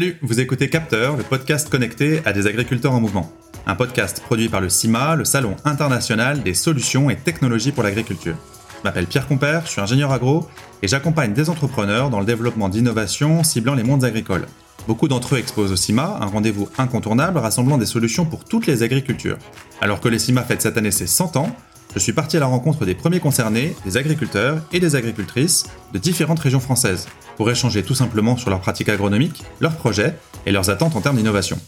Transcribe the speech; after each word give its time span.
Salut, 0.00 0.16
vous 0.22 0.40
écoutez 0.40 0.70
Capteur, 0.70 1.14
le 1.14 1.22
podcast 1.22 1.68
connecté 1.68 2.22
à 2.24 2.32
des 2.32 2.46
agriculteurs 2.46 2.94
en 2.94 3.00
mouvement. 3.00 3.30
Un 3.66 3.74
podcast 3.74 4.22
produit 4.22 4.48
par 4.48 4.62
le 4.62 4.70
CIMA, 4.70 5.14
le 5.14 5.26
Salon 5.26 5.56
international 5.66 6.42
des 6.42 6.54
solutions 6.54 7.10
et 7.10 7.16
technologies 7.16 7.70
pour 7.70 7.82
l'agriculture. 7.82 8.34
Je 8.78 8.82
m'appelle 8.82 9.06
Pierre 9.06 9.28
Compère, 9.28 9.66
je 9.66 9.72
suis 9.72 9.80
ingénieur 9.82 10.10
agro 10.10 10.48
et 10.80 10.88
j'accompagne 10.88 11.34
des 11.34 11.50
entrepreneurs 11.50 12.08
dans 12.08 12.18
le 12.18 12.24
développement 12.24 12.70
d'innovations 12.70 13.44
ciblant 13.44 13.74
les 13.74 13.82
mondes 13.82 14.02
agricoles. 14.02 14.46
Beaucoup 14.88 15.06
d'entre 15.06 15.34
eux 15.34 15.38
exposent 15.38 15.70
au 15.70 15.76
CIMA, 15.76 16.16
un 16.18 16.26
rendez-vous 16.28 16.70
incontournable 16.78 17.36
rassemblant 17.36 17.76
des 17.76 17.84
solutions 17.84 18.24
pour 18.24 18.46
toutes 18.46 18.66
les 18.66 18.82
agricultures. 18.82 19.36
Alors 19.82 20.00
que 20.00 20.08
les 20.08 20.18
CIMA 20.18 20.44
fête 20.44 20.62
cette 20.62 20.78
année 20.78 20.92
ses 20.92 21.06
100 21.06 21.36
ans, 21.36 21.54
je 21.94 21.98
suis 21.98 22.12
parti 22.12 22.36
à 22.36 22.40
la 22.40 22.46
rencontre 22.46 22.84
des 22.84 22.94
premiers 22.94 23.20
concernés, 23.20 23.74
des 23.84 23.96
agriculteurs 23.96 24.62
et 24.72 24.80
des 24.80 24.94
agricultrices 24.94 25.64
de 25.92 25.98
différentes 25.98 26.38
régions 26.38 26.60
françaises, 26.60 27.08
pour 27.36 27.50
échanger 27.50 27.82
tout 27.82 27.94
simplement 27.94 28.36
sur 28.36 28.50
leurs 28.50 28.60
pratiques 28.60 28.88
agronomiques, 28.88 29.42
leurs 29.60 29.76
projets 29.76 30.14
et 30.46 30.52
leurs 30.52 30.70
attentes 30.70 30.94
en 30.94 31.00
termes 31.00 31.16
d'innovation. 31.16 31.58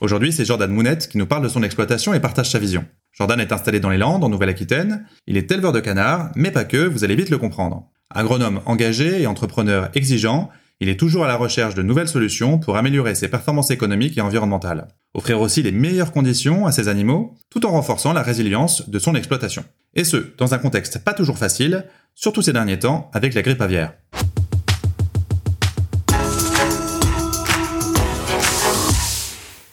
Aujourd'hui, 0.00 0.32
c'est 0.32 0.46
Jordan 0.46 0.70
Mounette 0.70 1.08
qui 1.08 1.18
nous 1.18 1.26
parle 1.26 1.42
de 1.42 1.48
son 1.48 1.62
exploitation 1.62 2.14
et 2.14 2.20
partage 2.20 2.50
sa 2.50 2.58
vision. 2.58 2.86
Jordan 3.12 3.38
est 3.38 3.52
installé 3.52 3.80
dans 3.80 3.90
les 3.90 3.98
Landes, 3.98 4.24
en 4.24 4.30
Nouvelle-Aquitaine. 4.30 5.04
Il 5.26 5.36
est 5.36 5.52
éleveur 5.52 5.72
de 5.72 5.80
canards, 5.80 6.30
mais 6.36 6.50
pas 6.50 6.64
que, 6.64 6.78
vous 6.78 7.04
allez 7.04 7.16
vite 7.16 7.28
le 7.28 7.36
comprendre. 7.36 7.90
Agronome 8.08 8.62
engagé 8.64 9.20
et 9.20 9.26
entrepreneur 9.26 9.90
exigeant, 9.94 10.48
il 10.82 10.88
est 10.88 10.98
toujours 10.98 11.24
à 11.24 11.28
la 11.28 11.36
recherche 11.36 11.74
de 11.74 11.82
nouvelles 11.82 12.08
solutions 12.08 12.58
pour 12.58 12.78
améliorer 12.78 13.14
ses 13.14 13.28
performances 13.28 13.70
économiques 13.70 14.16
et 14.16 14.22
environnementales. 14.22 14.88
Offrir 15.12 15.38
aussi 15.38 15.62
les 15.62 15.72
meilleures 15.72 16.10
conditions 16.10 16.66
à 16.66 16.72
ses 16.72 16.88
animaux, 16.88 17.34
tout 17.50 17.66
en 17.66 17.70
renforçant 17.70 18.14
la 18.14 18.22
résilience 18.22 18.88
de 18.88 18.98
son 18.98 19.14
exploitation. 19.14 19.62
Et 19.94 20.04
ce, 20.04 20.34
dans 20.38 20.54
un 20.54 20.58
contexte 20.58 21.04
pas 21.04 21.12
toujours 21.12 21.36
facile, 21.36 21.84
surtout 22.14 22.40
ces 22.40 22.54
derniers 22.54 22.78
temps 22.78 23.10
avec 23.12 23.34
la 23.34 23.42
grippe 23.42 23.60
aviaire. 23.60 23.92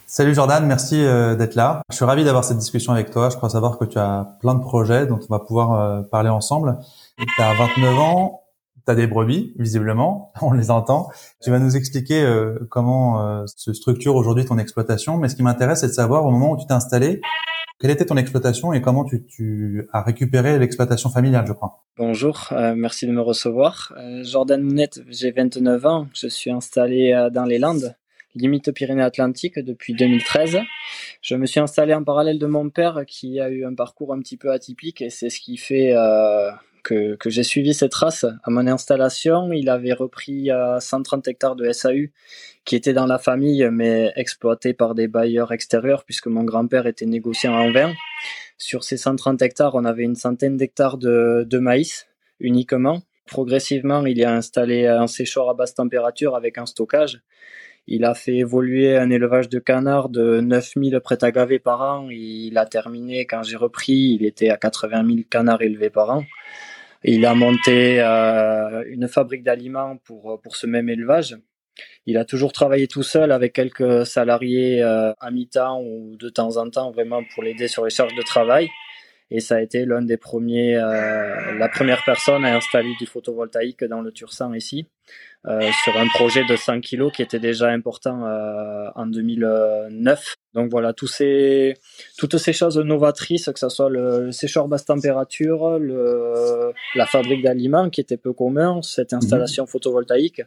Salut 0.08 0.34
Jordan, 0.34 0.66
merci 0.66 1.02
euh, 1.02 1.36
d'être 1.36 1.56
là. 1.56 1.84
Je 1.90 1.96
suis 1.96 2.06
ravi 2.06 2.26
d'avoir 2.26 2.44
cette 2.44 2.58
discussion 2.58 2.92
avec 2.92 3.12
toi. 3.12 3.30
Je 3.30 3.38
crois 3.38 3.50
savoir 3.50 3.78
que 3.78 3.86
tu 3.86 3.98
as 3.98 4.28
plein 4.42 4.56
de 4.56 4.62
projets 4.62 5.06
dont 5.06 5.20
on 5.22 5.34
va 5.34 5.40
pouvoir 5.40 5.74
euh, 5.74 6.02
parler 6.02 6.30
ensemble. 6.30 6.80
Tu 7.18 7.42
as 7.42 7.54
29 7.54 7.98
ans, 7.98 8.42
tu 8.88 8.92
as 8.92 8.96
des 8.96 9.08
brebis, 9.08 9.54
visiblement, 9.58 10.32
on 10.42 10.54
les 10.54 10.72
entend. 10.72 11.10
Tu 11.44 11.52
vas 11.52 11.60
nous 11.60 11.76
expliquer 11.76 12.24
euh, 12.24 12.58
comment 12.70 13.46
se 13.46 13.74
structure 13.74 14.16
aujourd'hui 14.16 14.46
ton 14.46 14.58
exploitation, 14.58 15.18
mais 15.18 15.30
ce 15.30 15.36
qui 15.36 15.44
m'intéresse, 15.44 15.82
c'est 15.82 15.88
de 15.88 15.92
savoir 15.92 16.26
au 16.26 16.32
moment 16.32 16.52
où 16.52 16.58
tu 16.58 16.66
t'es 16.66 16.74
installé, 16.74 17.22
quelle 17.80 17.92
était 17.92 18.06
ton 18.06 18.18
exploitation 18.18 18.74
et 18.74 18.82
comment 18.82 19.06
tu, 19.06 19.88
as 19.94 20.02
récupéré 20.02 20.58
l'exploitation 20.58 21.10
familiale, 21.10 21.46
je 21.48 21.54
crois. 21.54 21.84
Bonjour, 21.98 22.48
merci 22.76 23.06
de 23.06 23.12
me 23.12 23.22
recevoir. 23.22 23.94
Jordan 24.24 24.62
Mounette, 24.62 25.02
j'ai 25.10 25.32
29 25.32 25.86
ans, 25.86 26.08
je 26.14 26.28
suis 26.28 26.50
installé 26.50 27.30
dans 27.32 27.46
les 27.46 27.60
Landes 27.60 27.96
limite 28.38 28.72
Pyrénées-Atlantiques 28.72 29.60
depuis 29.60 29.94
2013. 29.94 30.60
Je 31.22 31.36
me 31.36 31.46
suis 31.46 31.60
installé 31.60 31.94
en 31.94 32.04
parallèle 32.04 32.40
de 32.40 32.46
mon 32.46 32.70
père 32.70 33.04
qui 33.06 33.40
a 33.40 33.50
eu 33.50 33.66
un 33.66 33.74
parcours 33.74 34.14
un 34.14 34.20
petit 34.20 34.38
peu 34.38 34.52
atypique 34.52 35.02
et 35.02 35.10
c'est 35.10 35.30
ce 35.30 35.40
qui 35.40 35.58
fait 35.58 35.94
euh, 35.94 36.52
que, 36.88 37.30
j'ai 37.30 37.44
suivi 37.44 37.74
cette 37.74 37.92
trace. 37.92 38.26
À 38.44 38.50
mon 38.50 38.66
installation, 38.68 39.52
il 39.52 39.70
avait 39.70 39.94
repris 39.94 40.50
130 40.80 41.28
hectares 41.28 41.56
de 41.56 41.72
SAU 41.72 42.10
qui 42.66 42.76
étaient 42.76 42.94
dans 42.94 43.06
la 43.06 43.18
famille 43.18 43.68
mais 43.72 44.12
exploités 44.16 44.74
par 44.74 44.96
des 44.96 45.08
bailleurs 45.08 45.52
extérieurs 45.52 46.04
puisque 46.06 46.28
mon 46.28 46.44
grand-père 46.44 46.88
était 46.88 47.06
négociant 47.06 47.54
en 47.54 47.72
vin. 47.72 47.94
Sur 48.58 48.84
ces 48.84 48.98
130 48.98 49.42
hectares, 49.42 49.76
on 49.76 49.86
avait 49.86 50.04
une 50.04 50.16
centaine 50.16 50.58
d'hectares 50.58 50.98
de, 50.98 51.46
de 51.48 51.60
maïs 51.60 52.08
uniquement. 52.40 53.02
Progressivement, 53.26 54.06
il 54.06 54.18
y 54.18 54.24
a 54.24 54.34
installé 54.34 54.88
un 54.88 55.08
séchoir 55.08 55.50
à 55.50 55.54
basse 55.54 55.76
température 55.76 56.36
avec 56.36 56.58
un 56.58 56.66
stockage. 56.66 57.22
Il 57.90 58.04
a 58.04 58.14
fait 58.14 58.36
évoluer 58.36 58.98
un 58.98 59.10
élevage 59.10 59.48
de 59.50 59.60
canards 59.60 60.10
de 60.10 60.42
9000 60.42 61.00
prêts 61.02 61.24
à 61.24 61.32
gaver 61.32 61.60
par 61.60 61.82
an. 61.82 62.10
Il 62.10 62.58
a 62.58 62.66
terminé, 62.66 63.26
quand 63.26 63.44
j'ai 63.44 63.56
repris, 63.56 64.18
il 64.20 64.26
était 64.26 64.50
à 64.50 64.58
80 64.58 65.06
000 65.06 65.18
canards 65.30 65.62
élevés 65.62 65.90
par 65.90 66.10
an. 66.10 66.24
Il 67.04 67.26
a 67.26 67.34
monté 67.34 68.00
euh, 68.00 68.84
une 68.88 69.08
fabrique 69.08 69.44
d'aliments 69.44 69.98
pour, 69.98 70.40
pour 70.42 70.56
ce 70.56 70.66
même 70.68 70.90
élevage. 70.90 71.38
Il 72.06 72.18
a 72.18 72.26
toujours 72.26 72.54
travaillé 72.54 72.88
tout 72.88 73.04
seul 73.04 73.32
avec 73.32 73.54
quelques 73.54 74.06
salariés 74.06 74.82
euh, 74.82 75.14
à 75.20 75.32
mi-temps 75.32 75.82
ou 75.82 76.16
de 76.16 76.30
temps 76.30 76.58
en 76.58 76.70
temps 76.70 76.92
vraiment 76.92 77.22
pour 77.34 77.44
l'aider 77.44 77.68
sur 77.68 77.84
les 77.84 77.92
charges 77.92 78.16
de 78.16 78.22
travail. 78.22 78.70
Et 79.30 79.40
ça 79.42 79.56
a 79.56 79.62
été 79.62 79.86
l'un 79.86 80.02
des 80.02 80.18
premiers, 80.18 80.78
euh, 80.78 81.58
la 81.58 81.68
première 81.68 82.04
personne 82.06 82.46
à 82.46 82.56
installer 82.56 82.94
du 83.00 83.06
photovoltaïque 83.06 83.84
dans 83.84 84.02
le 84.02 84.12
Tursan 84.12 84.54
ici. 84.54 84.88
Euh, 85.46 85.62
sur 85.86 85.96
un 85.98 86.08
projet 86.08 86.44
de 86.44 86.58
100 86.58 86.82
kilos 86.82 87.14
qui 87.14 87.22
était 87.22 87.40
déjà 87.40 87.70
important 87.70 88.26
euh, 88.26 88.90
en 88.96 89.06
2009. 89.06 90.36
Donc 90.54 90.70
voilà, 90.70 90.92
tous 90.92 91.08
ces, 91.08 91.76
toutes 92.18 92.38
ces 92.38 92.52
choses 92.52 92.78
novatrices, 92.78 93.50
que 93.54 93.60
ce 93.60 93.70
soit 93.70 93.90
le, 93.90 94.34
séchoir 94.34 94.68
basse 94.68 94.84
température, 94.84 95.80
le, 95.80 96.74
la 96.96 97.06
fabrique 97.06 97.44
d'aliments 97.44 97.90
qui 97.90 98.02
était 98.02 98.18
peu 98.18 98.34
commun, 98.34 98.82
cette 98.82 99.14
mhm. 99.14 99.20
installation 99.20 99.66
photovoltaïque 99.66 100.42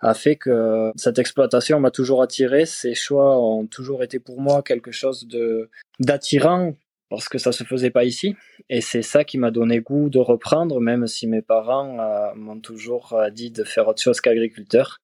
a 0.00 0.14
fait 0.14 0.36
que 0.36 0.90
cette 0.96 1.18
exploitation 1.18 1.78
m'a 1.78 1.90
toujours 1.90 2.22
attiré. 2.22 2.64
Ces 2.64 2.94
choix 2.94 3.38
ont 3.38 3.66
toujours 3.66 4.02
été 4.02 4.20
pour 4.20 4.40
moi 4.40 4.62
quelque 4.62 4.92
chose 4.92 5.26
de 5.26 5.68
d'attirant 6.00 6.74
parce 7.08 7.28
que 7.28 7.38
ça 7.38 7.52
se 7.52 7.64
faisait 7.64 7.90
pas 7.90 8.04
ici. 8.04 8.36
Et 8.68 8.80
c'est 8.80 9.02
ça 9.02 9.24
qui 9.24 9.38
m'a 9.38 9.50
donné 9.50 9.80
goût 9.80 10.08
de 10.08 10.18
reprendre, 10.18 10.80
même 10.80 11.06
si 11.06 11.26
mes 11.26 11.42
parents 11.42 11.98
euh, 12.00 12.34
m'ont 12.34 12.60
toujours 12.60 13.12
euh, 13.12 13.30
dit 13.30 13.50
de 13.50 13.64
faire 13.64 13.88
autre 13.88 14.02
chose 14.02 14.20
qu'agriculteur. 14.20 15.00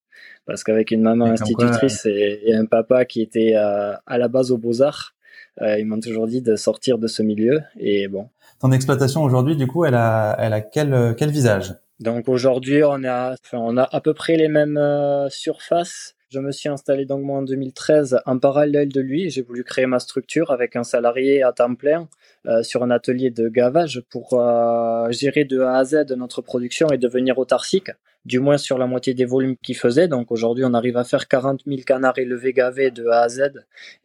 Parce 0.46 0.64
qu'avec 0.64 0.90
une 0.90 1.02
maman 1.02 1.26
institutrice 1.26 2.06
et, 2.06 2.54
un 2.54 2.66
papa 2.66 3.04
qui 3.04 3.22
était 3.22 3.54
euh, 3.56 3.94
à 4.06 4.18
la 4.18 4.28
base 4.28 4.50
aux 4.50 4.58
beaux-arts, 4.58 5.14
ils 5.60 5.84
m'ont 5.84 6.00
toujours 6.00 6.26
dit 6.26 6.40
de 6.40 6.56
sortir 6.56 6.98
de 6.98 7.06
ce 7.06 7.22
milieu. 7.22 7.60
Et 7.78 8.08
bon. 8.08 8.28
Ton 8.60 8.72
exploitation 8.72 9.22
aujourd'hui, 9.22 9.54
du 9.54 9.66
coup, 9.66 9.84
elle 9.84 9.94
a, 9.94 10.34
elle 10.38 10.52
a 10.52 10.60
quel, 10.60 11.14
quel 11.18 11.30
visage? 11.30 11.74
Donc 12.00 12.28
aujourd'hui, 12.28 12.82
on 12.84 13.04
a, 13.04 13.34
on 13.52 13.76
a 13.76 13.82
à 13.82 14.00
peu 14.00 14.14
près 14.14 14.36
les 14.36 14.48
mêmes 14.48 14.80
surfaces 15.28 16.14
je 16.32 16.40
me 16.40 16.50
suis 16.50 16.70
installé 16.70 17.04
donc 17.04 17.22
moi 17.22 17.38
en 17.38 17.42
2013 17.42 18.20
en 18.24 18.38
parallèle 18.38 18.88
de 18.88 19.00
lui. 19.02 19.28
J'ai 19.28 19.42
voulu 19.42 19.64
créer 19.64 19.84
ma 19.84 19.98
structure 19.98 20.50
avec 20.50 20.76
un 20.76 20.82
salarié 20.82 21.42
à 21.42 21.52
temps 21.52 21.74
plein 21.74 22.08
euh, 22.46 22.62
sur 22.62 22.82
un 22.82 22.90
atelier 22.90 23.30
de 23.30 23.48
gavage 23.48 24.02
pour 24.08 24.40
euh, 24.40 25.10
gérer 25.10 25.44
de 25.44 25.60
A 25.60 25.76
à 25.76 25.84
Z 25.84 26.06
notre 26.16 26.40
production 26.40 26.88
et 26.88 26.96
devenir 26.96 27.36
autarcique, 27.36 27.90
du 28.24 28.40
moins 28.40 28.56
sur 28.56 28.78
la 28.78 28.86
moitié 28.86 29.12
des 29.12 29.26
volumes 29.26 29.56
qu'il 29.62 29.76
faisait. 29.76 30.08
Donc 30.08 30.32
aujourd'hui, 30.32 30.64
on 30.64 30.72
arrive 30.72 30.96
à 30.96 31.04
faire 31.04 31.28
40 31.28 31.64
000 31.66 31.82
canards 31.86 32.18
élevés 32.18 32.54
gavés 32.54 32.90
de 32.90 33.06
A 33.08 33.20
à 33.20 33.28
Z 33.28 33.52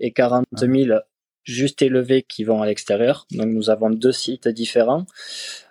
et 0.01 0.11
40 0.11 0.45
000 0.57 0.99
juste 1.47 1.81
élevés 1.81 2.23
qui 2.23 2.43
vont 2.43 2.61
à 2.61 2.65
l'extérieur. 2.65 3.25
Donc 3.31 3.47
nous 3.47 3.69
avons 3.69 3.89
deux 3.89 4.11
sites 4.11 4.47
différents. 4.47 5.05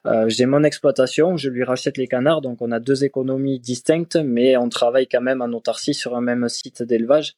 Euh, 0.06 0.28
j'ai 0.28 0.46
mon 0.46 0.64
exploitation, 0.64 1.36
je 1.36 1.50
lui 1.50 1.64
rachète 1.64 1.98
les 1.98 2.08
canards, 2.08 2.40
donc 2.40 2.62
on 2.62 2.72
a 2.72 2.80
deux 2.80 3.04
économies 3.04 3.60
distinctes, 3.60 4.16
mais 4.16 4.56
on 4.56 4.68
travaille 4.68 5.06
quand 5.06 5.20
même 5.20 5.42
en 5.42 5.52
autarcie 5.52 5.94
sur 5.94 6.16
un 6.16 6.20
même 6.20 6.48
site 6.48 6.82
d'élevage. 6.82 7.34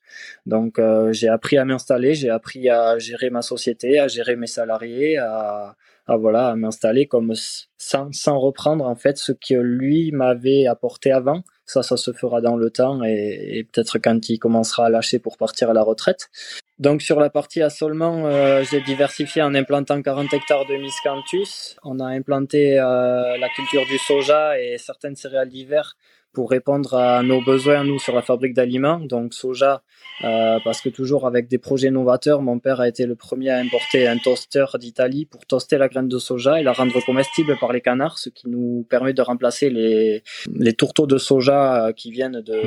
Donc 0.47 0.79
euh, 0.79 1.13
j'ai 1.13 1.29
appris 1.29 1.59
à 1.59 1.65
m'installer, 1.65 2.15
j'ai 2.15 2.31
appris 2.31 2.69
à 2.69 2.99
gérer 2.99 3.31
ma 3.31 3.43
société, 3.43 3.99
à 3.99 4.07
gérer 4.07 4.37
mes 4.37 4.47
salariés, 4.47 5.19
à, 5.19 5.77
à 6.07 6.17
voilà, 6.17 6.49
à 6.49 6.57
m'installer 6.57 7.07
comme 7.07 7.35
sans, 7.77 8.13
sans 8.13 8.39
reprendre 8.39 8.87
en 8.87 8.95
fait 8.95 9.19
ce 9.19 9.33
que 9.33 9.55
lui 9.55 10.13
m'avait 10.13 10.67
apporté 10.67 11.11
avant. 11.11 11.43
Ça, 11.65 11.83
ça 11.83 11.97
se 11.97 12.13
fera 12.13 12.41
dans 12.41 12.57
le 12.57 12.71
temps 12.71 13.03
et, 13.05 13.59
et 13.59 13.65
peut-être 13.65 13.99
quand 13.99 14.29
il 14.31 14.39
commencera 14.39 14.87
à 14.87 14.91
lâcher 14.91 15.19
pour 15.19 15.37
partir 15.37 15.71
à 15.71 15.75
la 15.75 15.83
retraite. 15.83 16.29
Donc 16.79 17.03
sur 17.03 17.19
la 17.19 17.29
partie 17.29 17.61
assolement, 17.61 18.27
euh, 18.27 18.63
j'ai 18.63 18.81
diversifié 18.81 19.43
en 19.43 19.53
implantant 19.55 20.01
40 20.01 20.33
hectares 20.33 20.65
de 20.67 20.77
miscanthus. 20.77 21.77
On 21.83 21.99
a 21.99 22.07
implanté 22.07 22.79
euh, 22.79 23.37
la 23.37 23.49
culture 23.49 23.85
du 23.87 23.99
soja 23.99 24.61
et 24.61 24.79
certaines 24.79 25.17
céréales 25.17 25.49
d'hiver 25.49 25.97
pour 26.33 26.51
répondre 26.51 26.95
à 26.95 27.23
nos 27.23 27.41
besoins, 27.43 27.85
nous, 27.85 27.99
sur 27.99 28.15
la 28.15 28.23
fabrique 28.23 28.55
d'aliments. 28.55 29.01
Donc, 29.01 29.35
soja, 29.35 29.83
euh, 30.25 30.59
parce 30.65 30.81
que 30.81 30.89
toujours 30.89 31.27
avec 31.27 31.49
des 31.49 31.59
projets 31.59 31.91
novateurs, 31.91 32.43
mon 32.43 32.59
père 32.59 32.81
a 32.81 32.89
été 32.89 33.07
le 33.07 33.15
premier 33.15 33.51
à 33.51 33.59
importer 33.59 34.07
un 34.07 34.19
toaster 34.19 34.67
d'Italie 34.79 35.27
pour 35.27 35.47
toaster 35.47 35.79
la 35.79 35.89
graine 35.89 36.09
de 36.09 36.19
soja 36.19 36.61
et 36.61 36.63
la 36.63 36.73
rendre 36.73 37.05
comestible 37.05 37.57
par 37.59 37.73
les 37.73 37.81
canards, 37.81 38.19
ce 38.19 38.29
qui 38.29 38.49
nous 38.49 38.87
permet 38.89 39.15
de 39.15 39.23
remplacer 39.23 39.71
les, 39.71 40.23
les 40.55 40.73
tourteaux 40.75 41.07
de 41.07 41.19
soja 41.19 41.87
euh, 41.87 41.93
qui 41.93 42.11
viennent 42.11 42.41
de, 42.41 42.63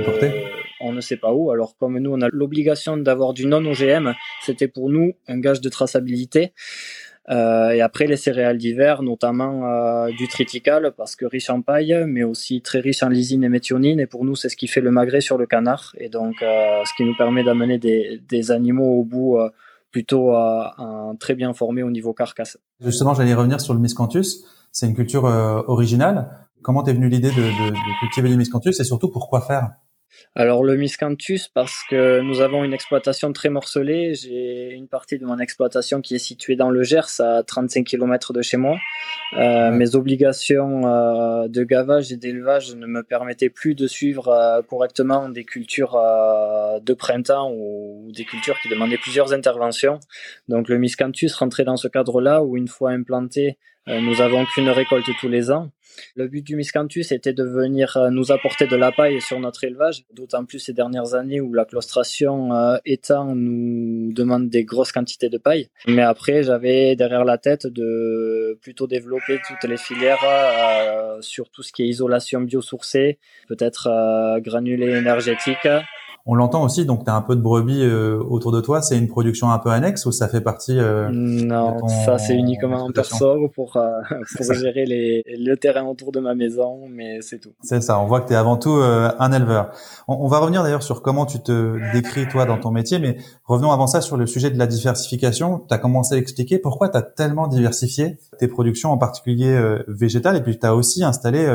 on 0.81 0.91
ne 0.91 1.01
sait 1.01 1.17
pas 1.17 1.33
où. 1.33 1.51
Alors, 1.51 1.77
comme 1.77 1.97
nous, 1.99 2.11
on 2.11 2.21
a 2.21 2.29
l'obligation 2.31 2.97
d'avoir 2.97 3.33
du 3.33 3.45
non-OGM, 3.45 4.13
c'était 4.41 4.67
pour 4.67 4.89
nous 4.89 5.13
un 5.27 5.39
gage 5.39 5.61
de 5.61 5.69
traçabilité. 5.69 6.53
Euh, 7.31 7.71
et 7.71 7.81
après 7.81 8.07
les 8.07 8.17
céréales 8.17 8.57
d'hiver, 8.57 9.03
notamment 9.03 9.65
euh, 9.65 10.09
du 10.17 10.27
triticale, 10.27 10.93
parce 10.97 11.15
que 11.15 11.25
riche 11.25 11.49
en 11.49 11.61
paille, 11.61 11.95
mais 12.05 12.23
aussi 12.23 12.61
très 12.61 12.79
riche 12.79 13.03
en 13.03 13.09
lysine 13.09 13.43
et 13.43 13.49
méthionine. 13.49 13.99
Et 13.99 14.07
pour 14.07 14.25
nous, 14.25 14.35
c'est 14.35 14.49
ce 14.49 14.57
qui 14.57 14.67
fait 14.67 14.81
le 14.81 14.91
magret 14.91 15.21
sur 15.21 15.37
le 15.37 15.45
canard. 15.45 15.95
Et 15.97 16.09
donc, 16.09 16.35
euh, 16.41 16.83
ce 16.83 16.93
qui 16.97 17.05
nous 17.05 17.15
permet 17.15 17.43
d'amener 17.43 17.77
des, 17.77 18.51
animaux 18.51 18.99
au 18.99 19.03
bout 19.03 19.37
plutôt 19.91 20.33
très 21.19 21.35
bien 21.35 21.53
formés 21.53 21.83
au 21.83 21.91
niveau 21.91 22.13
carcasse. 22.13 22.57
Justement, 22.79 23.13
j'allais 23.13 23.33
revenir 23.33 23.61
sur 23.61 23.73
le 23.73 23.79
miscanthus. 23.79 24.43
C'est 24.71 24.87
une 24.87 24.95
culture 24.95 25.23
originale. 25.23 26.29
Comment 26.61 26.83
t'es 26.83 26.93
venu 26.93 27.07
l'idée 27.07 27.29
de, 27.29 27.99
cultiver 27.99 28.29
du 28.29 28.37
miscanthus 28.37 28.79
et 28.79 28.83
surtout 28.83 29.09
pourquoi 29.09 29.41
faire? 29.41 29.71
Alors 30.35 30.63
le 30.63 30.75
miscanthus 30.77 31.49
parce 31.53 31.83
que 31.89 32.21
nous 32.21 32.41
avons 32.41 32.63
une 32.63 32.73
exploitation 32.73 33.33
très 33.33 33.49
morcelée. 33.49 34.13
J'ai 34.15 34.71
une 34.71 34.87
partie 34.87 35.17
de 35.17 35.25
mon 35.25 35.39
exploitation 35.39 36.01
qui 36.01 36.15
est 36.15 36.19
située 36.19 36.55
dans 36.55 36.69
le 36.69 36.83
Gers 36.83 37.19
à 37.19 37.43
35 37.43 37.85
km 37.85 38.33
de 38.33 38.41
chez 38.41 38.57
moi. 38.57 38.77
Euh, 39.37 39.71
mes 39.71 39.95
obligations 39.95 40.87
euh, 40.87 41.47
de 41.47 41.63
gavage 41.63 42.11
et 42.11 42.17
d'élevage 42.17 42.75
ne 42.75 42.85
me 42.85 43.03
permettaient 43.03 43.49
plus 43.49 43.75
de 43.75 43.87
suivre 43.87 44.29
euh, 44.29 44.61
correctement 44.61 45.29
des 45.29 45.43
cultures 45.43 45.99
de 46.81 46.93
printemps 46.93 47.51
ou, 47.51 48.11
des 48.11 48.25
cultures 48.25 48.59
qui 48.61 48.69
demandaient 48.69 48.97
plusieurs 48.97 49.33
interventions. 49.33 49.99
Donc 50.47 50.69
le 50.69 50.77
miscanthus 50.77 51.31
rentrait 51.37 51.63
dans 51.63 51.77
ce 51.77 51.87
cadre-là 51.87 52.43
où 52.43 52.57
une 52.57 52.67
fois 52.67 52.91
implanté, 52.91 53.57
nous 53.87 54.21
avons 54.21 54.45
qu'une 54.45 54.69
récolte 54.69 55.09
tous 55.19 55.29
les 55.29 55.51
ans. 55.51 55.71
Le 56.15 56.27
but 56.27 56.45
du 56.45 56.55
miscanthus 56.55 57.11
était 57.11 57.33
de 57.33 57.43
venir 57.43 57.97
euh, 57.97 58.09
nous 58.09 58.31
apporter 58.31 58.67
de 58.67 58.75
la 58.75 58.91
paille 58.91 59.21
sur 59.21 59.39
notre 59.39 59.63
élevage, 59.63 60.03
d'autant 60.13 60.45
plus 60.45 60.59
ces 60.59 60.73
dernières 60.73 61.13
années 61.13 61.41
où 61.41 61.53
la 61.53 61.65
claustration 61.65 62.53
euh, 62.53 62.77
étant 62.85 63.35
nous 63.35 64.13
demande 64.13 64.49
des 64.49 64.63
grosses 64.63 64.91
quantités 64.91 65.29
de 65.29 65.37
paille. 65.37 65.69
Mais 65.87 66.01
après, 66.01 66.43
j'avais 66.43 66.95
derrière 66.95 67.25
la 67.25 67.37
tête 67.37 67.67
de 67.67 68.57
plutôt 68.61 68.87
développer 68.87 69.39
toutes 69.47 69.69
les 69.69 69.77
filières 69.77 70.23
euh, 70.25 71.21
sur 71.21 71.49
tout 71.49 71.63
ce 71.63 71.71
qui 71.71 71.83
est 71.83 71.87
isolation 71.87 72.41
biosourcée, 72.41 73.19
peut-être 73.47 74.39
granulés 74.39 74.97
énergétiques, 74.97 75.67
on 76.25 76.35
l'entend 76.35 76.63
aussi, 76.63 76.85
donc 76.85 77.03
tu 77.03 77.09
as 77.09 77.15
un 77.15 77.21
peu 77.21 77.35
de 77.35 77.41
brebis 77.41 77.81
euh, 77.81 78.19
autour 78.29 78.51
de 78.51 78.61
toi. 78.61 78.81
C'est 78.81 78.97
une 78.97 79.07
production 79.07 79.49
un 79.49 79.57
peu 79.57 79.69
annexe 79.69 80.05
ou 80.05 80.11
ça 80.11 80.27
fait 80.27 80.41
partie 80.41 80.77
euh, 80.77 81.09
Non, 81.11 81.87
ça 81.87 82.17
c'est 82.17 82.35
uniquement 82.35 82.85
en 82.85 82.91
perso 82.91 83.49
pour, 83.55 83.77
euh, 83.77 83.89
pour 84.37 84.53
gérer 84.53 84.85
les, 84.85 85.23
le 85.27 85.55
terrain 85.55 85.83
autour 85.85 86.11
de 86.11 86.19
ma 86.19 86.35
maison, 86.35 86.87
mais 86.89 87.21
c'est 87.21 87.39
tout. 87.39 87.53
C'est 87.63 87.81
ça, 87.81 87.99
on 87.99 88.05
voit 88.05 88.21
que 88.21 88.27
tu 88.27 88.33
es 88.33 88.35
avant 88.35 88.57
tout 88.57 88.71
un 88.71 89.31
éleveur. 89.31 89.71
On, 90.07 90.27
va 90.27 90.39
revenir 90.39 90.63
d'ailleurs 90.63 90.83
sur 90.83 91.01
comment 91.01 91.25
tu 91.25 91.39
te 91.39 91.77
décris 91.93 92.27
toi 92.27 92.45
dans 92.45 92.57
ton 92.57 92.71
métier, 92.71 92.99
mais 92.99 93.17
revenons 93.45 93.71
avant 93.71 93.87
ça 93.87 94.01
sur 94.01 94.17
le 94.17 94.25
sujet 94.25 94.51
de 94.51 94.57
la 94.57 94.67
diversification. 94.67 95.63
Tu 95.67 95.73
as 95.73 95.77
commencé 95.77 96.15
à 96.15 96.17
expliquer 96.17 96.59
pourquoi 96.59 96.89
tu 96.89 96.97
as 96.97 97.01
tellement 97.01 97.47
diversifié 97.47 98.17
tes 98.39 98.47
productions, 98.47 98.91
en 98.91 98.97
particulier 98.97 99.59
végétales, 99.87 100.37
et 100.37 100.41
puis 100.41 100.57
tu 100.59 100.65
as 100.65 100.75
aussi 100.75 101.03
installé 101.03 101.45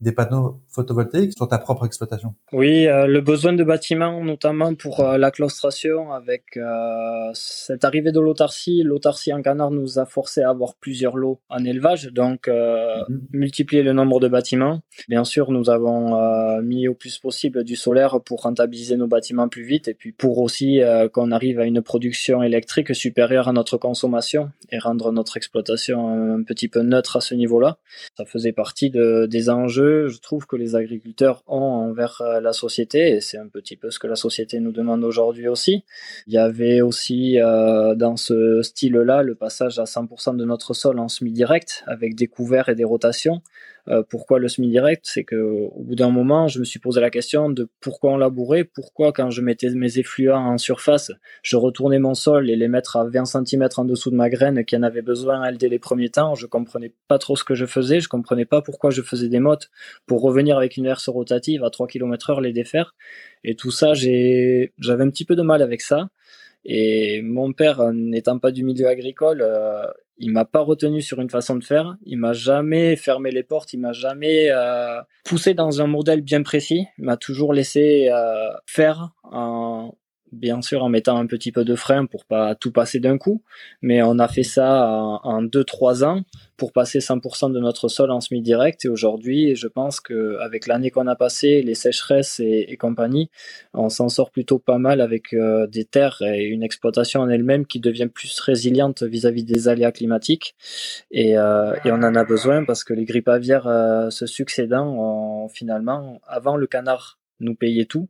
des 0.00 0.12
panneaux 0.12 0.60
photovoltaïques 0.68 1.34
sur 1.36 1.46
ta 1.48 1.58
propre 1.58 1.84
exploitation 1.84 2.34
Oui, 2.52 2.86
euh, 2.86 3.06
le 3.06 3.20
besoin 3.20 3.52
de 3.52 3.62
bâtiments, 3.64 4.24
notamment 4.24 4.74
pour 4.74 5.00
euh, 5.00 5.18
la 5.18 5.30
claustration, 5.30 6.12
avec 6.12 6.56
euh, 6.56 7.30
cette 7.34 7.84
arrivée 7.84 8.12
de 8.12 8.20
l'autarcie. 8.20 8.82
L'autarcie 8.82 9.32
en 9.32 9.42
canard 9.42 9.70
nous 9.70 9.98
a 9.98 10.06
forcé 10.06 10.42
à 10.42 10.50
avoir 10.50 10.74
plusieurs 10.76 11.16
lots 11.16 11.40
en 11.48 11.64
élevage, 11.64 12.06
donc 12.12 12.48
mhm. 12.48 13.20
multiplier 13.32 13.82
le 13.82 13.92
nombre 13.92 14.20
de 14.20 14.28
bâtiments. 14.28 14.80
Bien 15.08 15.24
sûr, 15.24 15.50
nous 15.50 15.70
avons 15.70 16.60
mis 16.62 16.88
au 16.88 16.94
plus 16.94 17.18
possible 17.18 17.64
du 17.64 17.76
solaire 17.76 18.20
pour 18.24 18.42
rentabiliser 18.42 18.96
nos 18.96 19.06
bâtiments 19.06 19.48
plus 19.48 19.64
vite 19.64 19.88
et 19.88 19.94
puis 19.94 20.12
pour 20.12 20.38
aussi 20.38 20.80
qu'on 21.12 21.30
arrive 21.30 21.60
à 21.60 21.64
une 21.64 21.82
production 21.82 22.42
électrique 22.42 22.94
supérieure 22.94 23.48
à 23.48 23.52
notre 23.52 23.76
consommation 23.76 24.50
et 24.70 24.78
rendre 24.78 25.12
notre 25.12 25.36
exploitation 25.36 26.34
un 26.34 26.42
petit 26.42 26.68
peu 26.68 26.82
neutre 26.82 27.16
à 27.16 27.20
ce 27.20 27.34
niveau-là. 27.34 27.78
Ça 28.16 28.24
faisait 28.24 28.52
partie 28.52 28.90
de, 28.90 29.26
des 29.26 29.50
enjeux. 29.50 29.89
Je 30.08 30.20
trouve 30.20 30.46
que 30.46 30.56
les 30.56 30.74
agriculteurs 30.76 31.42
ont 31.46 31.88
envers 31.88 32.20
euh, 32.20 32.40
la 32.40 32.52
société, 32.52 33.16
et 33.16 33.20
c'est 33.20 33.38
un 33.38 33.48
petit 33.48 33.76
peu 33.76 33.90
ce 33.90 33.98
que 33.98 34.06
la 34.06 34.16
société 34.16 34.60
nous 34.60 34.72
demande 34.72 35.04
aujourd'hui 35.04 35.48
aussi. 35.48 35.84
Il 36.26 36.32
y 36.32 36.38
avait 36.38 36.80
aussi 36.80 37.40
euh, 37.40 37.94
dans 37.94 38.16
ce 38.16 38.62
style-là 38.62 39.22
le 39.22 39.34
passage 39.34 39.78
à 39.78 39.84
100% 39.84 40.36
de 40.36 40.44
notre 40.44 40.74
sol 40.74 40.98
en 40.98 41.08
semi-direct, 41.08 41.84
avec 41.86 42.14
des 42.14 42.26
couverts 42.26 42.68
et 42.68 42.74
des 42.74 42.84
rotations. 42.84 43.42
Euh, 43.88 44.02
pourquoi 44.08 44.38
le 44.38 44.48
semi-direct? 44.48 45.02
C'est 45.04 45.24
que 45.24 45.36
au 45.36 45.82
bout 45.82 45.94
d'un 45.94 46.10
moment, 46.10 46.48
je 46.48 46.58
me 46.58 46.64
suis 46.64 46.78
posé 46.78 47.00
la 47.00 47.10
question 47.10 47.50
de 47.50 47.68
pourquoi 47.80 48.12
on 48.12 48.16
labourait, 48.16 48.64
pourquoi 48.64 49.12
quand 49.12 49.30
je 49.30 49.40
mettais 49.42 49.70
mes 49.70 49.98
effluents 49.98 50.46
en 50.46 50.58
surface, 50.58 51.12
je 51.42 51.56
retournais 51.56 51.98
mon 51.98 52.14
sol 52.14 52.50
et 52.50 52.56
les 52.56 52.68
mettre 52.68 52.96
à 52.96 53.04
20 53.04 53.24
cm 53.24 53.68
en 53.76 53.84
dessous 53.84 54.10
de 54.10 54.16
ma 54.16 54.30
graine 54.30 54.64
qui 54.64 54.76
en 54.76 54.82
avait 54.82 55.02
besoin 55.02 55.44
elle 55.44 55.58
dès 55.58 55.68
les 55.68 55.78
premiers 55.78 56.10
temps. 56.10 56.34
Je 56.34 56.46
comprenais 56.46 56.92
pas 57.08 57.18
trop 57.18 57.36
ce 57.36 57.44
que 57.44 57.54
je 57.54 57.66
faisais, 57.66 58.00
je 58.00 58.08
comprenais 58.08 58.44
pas 58.44 58.62
pourquoi 58.62 58.90
je 58.90 59.02
faisais 59.02 59.28
des 59.28 59.40
mottes 59.40 59.70
pour 60.06 60.22
revenir 60.22 60.56
avec 60.56 60.76
une 60.76 60.86
herse 60.86 61.08
rotative 61.08 61.64
à 61.64 61.70
3 61.70 61.86
km 61.86 62.30
heure 62.30 62.40
les 62.40 62.52
défaire. 62.52 62.94
Et 63.44 63.54
tout 63.54 63.70
ça, 63.70 63.94
j'avais 63.94 64.70
un 64.78 65.10
petit 65.10 65.24
peu 65.24 65.36
de 65.36 65.42
mal 65.42 65.62
avec 65.62 65.80
ça. 65.80 66.08
Et 66.64 67.22
mon 67.22 67.52
père, 67.52 67.92
n'étant 67.92 68.38
pas 68.38 68.52
du 68.52 68.64
milieu 68.64 68.86
agricole, 68.86 69.40
euh, 69.42 69.86
il 70.20 70.32
m'a 70.32 70.44
pas 70.44 70.60
retenu 70.60 71.00
sur 71.00 71.20
une 71.20 71.30
façon 71.30 71.56
de 71.56 71.64
faire. 71.64 71.96
Il 72.04 72.18
m'a 72.18 72.34
jamais 72.34 72.94
fermé 72.94 73.30
les 73.30 73.42
portes. 73.42 73.72
Il 73.72 73.80
m'a 73.80 73.92
jamais 73.92 74.50
euh, 74.50 75.00
poussé 75.24 75.54
dans 75.54 75.80
un 75.80 75.86
modèle 75.86 76.20
bien 76.20 76.42
précis. 76.42 76.86
Il 76.98 77.06
m'a 77.06 77.16
toujours 77.16 77.54
laissé 77.54 78.10
euh, 78.12 78.50
faire 78.66 79.12
bien 80.32 80.62
sûr 80.62 80.82
en 80.82 80.88
mettant 80.88 81.16
un 81.16 81.26
petit 81.26 81.52
peu 81.52 81.64
de 81.64 81.74
frein 81.74 82.06
pour 82.06 82.24
pas 82.24 82.54
tout 82.54 82.72
passer 82.72 83.00
d'un 83.00 83.18
coup, 83.18 83.42
mais 83.82 84.02
on 84.02 84.18
a 84.18 84.28
fait 84.28 84.42
ça 84.42 84.86
en 84.86 85.42
2-3 85.42 86.04
ans 86.04 86.22
pour 86.56 86.72
passer 86.72 86.98
100% 86.98 87.52
de 87.52 87.58
notre 87.58 87.88
sol 87.88 88.10
en 88.10 88.20
semi-direct 88.20 88.84
et 88.84 88.88
aujourd'hui 88.88 89.56
je 89.56 89.66
pense 89.66 90.00
qu'avec 90.00 90.66
l'année 90.66 90.90
qu'on 90.90 91.06
a 91.06 91.16
passée, 91.16 91.62
les 91.62 91.74
sécheresses 91.74 92.40
et, 92.40 92.76
compagnie, 92.78 93.30
on 93.74 93.88
s'en 93.88 94.08
sort 94.08 94.30
plutôt 94.30 94.58
pas 94.58 94.78
mal 94.78 95.00
avec 95.00 95.32
euh, 95.32 95.66
des 95.66 95.84
terres 95.84 96.22
et 96.22 96.44
une 96.44 96.62
exploitation 96.62 97.20
en 97.20 97.28
elle-même 97.28 97.66
qui 97.66 97.80
devient 97.80 98.08
plus 98.12 98.38
résiliente 98.40 99.02
vis-à-vis 99.02 99.44
des 99.44 99.68
aléas 99.68 99.92
climatiques. 99.92 100.54
Et, 101.10 101.36
euh, 101.36 101.74
on 101.84 102.02
en 102.02 102.14
a 102.14 102.24
besoin 102.24 102.64
parce 102.64 102.84
que 102.84 102.94
les 102.94 103.04
grippes 103.04 103.28
aviaires 103.28 103.66
euh, 103.66 104.10
se 104.10 104.26
succédant, 104.26 105.48
finalement, 105.48 106.20
avant 106.26 106.56
le 106.56 106.66
canard 106.66 107.18
nous 107.40 107.54
payait 107.54 107.86
tout, 107.86 108.08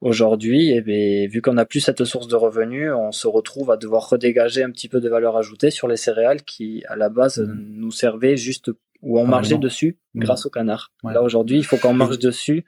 Aujourd'hui, 0.00 0.70
eh 0.70 1.26
vu 1.26 1.42
qu'on 1.42 1.54
n'a 1.54 1.64
plus 1.64 1.80
cette 1.80 2.04
source 2.04 2.28
de 2.28 2.36
revenus, 2.36 2.92
on 2.92 3.12
se 3.12 3.26
retrouve 3.26 3.70
à 3.70 3.76
devoir 3.76 4.08
redégager 4.08 4.62
un 4.62 4.70
petit 4.70 4.88
peu 4.88 5.00
de 5.00 5.08
valeur 5.08 5.36
ajoutée 5.36 5.70
sur 5.70 5.88
les 5.88 5.96
céréales 5.96 6.42
qui, 6.42 6.84
à 6.88 6.96
la 6.96 7.08
base, 7.08 7.38
mmh. 7.38 7.54
nous 7.54 7.90
servaient 7.90 8.36
juste 8.36 8.70
ou 9.02 9.18
on 9.20 9.26
margeait 9.26 9.58
dessus 9.58 9.98
mmh. 10.14 10.20
grâce 10.20 10.46
au 10.46 10.50
canard. 10.50 10.92
Là, 11.04 11.22
aujourd'hui, 11.22 11.58
il 11.58 11.64
faut 11.64 11.76
qu'on 11.76 11.94
marche 12.04 12.18
dessus 12.18 12.64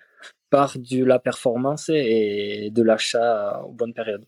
par 0.50 0.76
de 0.78 1.04
la 1.04 1.18
performance 1.18 1.90
et 1.92 2.70
de 2.72 2.82
l'achat 2.82 3.60
aux 3.66 3.72
bonnes 3.72 3.94
périodes. 3.94 4.24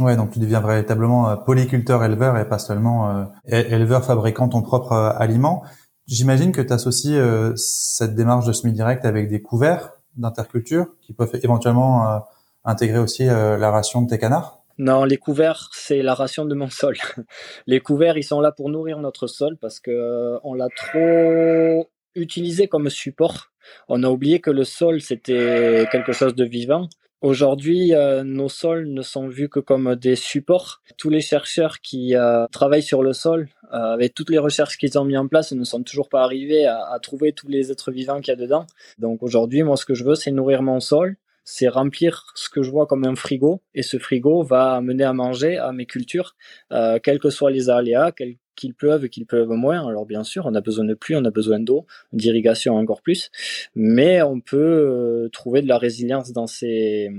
Ouais, 0.00 0.16
donc 0.16 0.32
tu 0.32 0.40
deviens 0.40 0.60
véritablement 0.60 1.30
euh, 1.30 1.36
polyculteur 1.36 2.02
éleveur 2.02 2.36
et 2.36 2.48
pas 2.48 2.58
seulement 2.58 3.10
euh, 3.10 3.24
éleveur 3.44 4.04
fabricant 4.04 4.48
ton 4.48 4.60
propre 4.60 4.92
euh, 4.92 5.10
aliment. 5.16 5.62
J'imagine 6.06 6.50
que 6.50 6.60
tu 6.60 6.72
associes 6.72 7.18
cette 7.56 8.14
démarche 8.14 8.44
de 8.44 8.52
semi-direct 8.52 9.06
avec 9.06 9.26
des 9.30 9.40
couverts 9.40 9.93
d'interculture 10.16 10.86
qui 11.00 11.12
peuvent 11.12 11.38
éventuellement 11.42 12.08
euh, 12.08 12.18
intégrer 12.64 12.98
aussi 12.98 13.28
euh, 13.28 13.56
la 13.56 13.70
ration 13.70 14.02
de 14.02 14.08
tes 14.08 14.18
canards? 14.18 14.62
Non, 14.78 15.04
les 15.04 15.16
couverts, 15.16 15.70
c'est 15.72 16.02
la 16.02 16.14
ration 16.14 16.44
de 16.44 16.54
mon 16.54 16.68
sol. 16.68 16.96
Les 17.68 17.78
couverts, 17.78 18.18
ils 18.18 18.24
sont 18.24 18.40
là 18.40 18.50
pour 18.50 18.70
nourrir 18.70 18.98
notre 18.98 19.28
sol 19.28 19.56
parce 19.60 19.78
que 19.78 19.92
euh, 19.92 20.38
on 20.42 20.54
l'a 20.54 20.68
trop 20.74 21.88
utilisé 22.16 22.66
comme 22.66 22.90
support. 22.90 23.52
On 23.88 24.02
a 24.02 24.08
oublié 24.08 24.40
que 24.40 24.50
le 24.50 24.64
sol, 24.64 25.00
c'était 25.00 25.86
quelque 25.92 26.12
chose 26.12 26.34
de 26.34 26.44
vivant. 26.44 26.88
Aujourd'hui, 27.24 27.94
nos 28.24 28.50
sols 28.50 28.86
ne 28.92 29.00
sont 29.00 29.28
vus 29.28 29.48
que 29.48 29.58
comme 29.58 29.94
des 29.96 30.14
supports. 30.14 30.82
Tous 30.98 31.08
les 31.08 31.22
chercheurs 31.22 31.80
qui 31.80 32.14
travaillent 32.52 32.82
sur 32.82 33.02
le 33.02 33.14
sol 33.14 33.48
euh, 33.72 33.94
avec 33.94 34.12
toutes 34.12 34.28
les 34.28 34.38
recherches 34.38 34.76
qu'ils 34.76 34.98
ont 34.98 35.06
mis 35.06 35.16
en 35.16 35.26
place, 35.26 35.52
ne 35.52 35.64
sont 35.64 35.82
toujours 35.82 36.10
pas 36.10 36.22
arrivés 36.22 36.66
à, 36.66 36.84
à 36.84 36.98
trouver 36.98 37.32
tous 37.32 37.48
les 37.48 37.72
êtres 37.72 37.92
vivants 37.92 38.20
qu'il 38.20 38.28
y 38.28 38.36
a 38.36 38.36
dedans. 38.36 38.66
Donc 38.98 39.22
aujourd'hui, 39.22 39.62
moi, 39.62 39.78
ce 39.78 39.86
que 39.86 39.94
je 39.94 40.04
veux, 40.04 40.16
c'est 40.16 40.32
nourrir 40.32 40.60
mon 40.60 40.80
sol, 40.80 41.16
c'est 41.44 41.68
remplir 41.68 42.26
ce 42.34 42.50
que 42.50 42.62
je 42.62 42.70
vois 42.70 42.86
comme 42.86 43.06
un 43.06 43.16
frigo, 43.16 43.62
et 43.74 43.82
ce 43.82 43.98
frigo 43.98 44.42
va 44.42 44.74
amener 44.74 45.04
à 45.04 45.14
manger 45.14 45.56
à 45.56 45.72
mes 45.72 45.86
cultures, 45.86 46.36
euh, 46.72 46.98
quels 47.02 47.18
que 47.18 47.30
soient 47.30 47.50
les 47.50 47.70
aléas, 47.70 48.12
quels 48.12 48.36
qu'il 48.54 48.74
pleuve 48.74 49.08
qu'il 49.08 49.26
pleuve 49.26 49.50
moins. 49.50 49.86
Alors 49.88 50.06
bien 50.06 50.24
sûr, 50.24 50.46
on 50.46 50.54
a 50.54 50.60
besoin 50.60 50.84
de 50.84 50.94
pluie, 50.94 51.16
on 51.16 51.24
a 51.24 51.30
besoin 51.30 51.60
d'eau, 51.60 51.86
d'irrigation 52.12 52.76
encore 52.76 53.02
plus, 53.02 53.30
mais 53.74 54.22
on 54.22 54.40
peut 54.40 54.56
euh, 54.58 55.28
trouver 55.30 55.62
de 55.62 55.68
la 55.68 55.78
résilience 55.78 56.32
dans 56.32 56.46
ces 56.46 57.10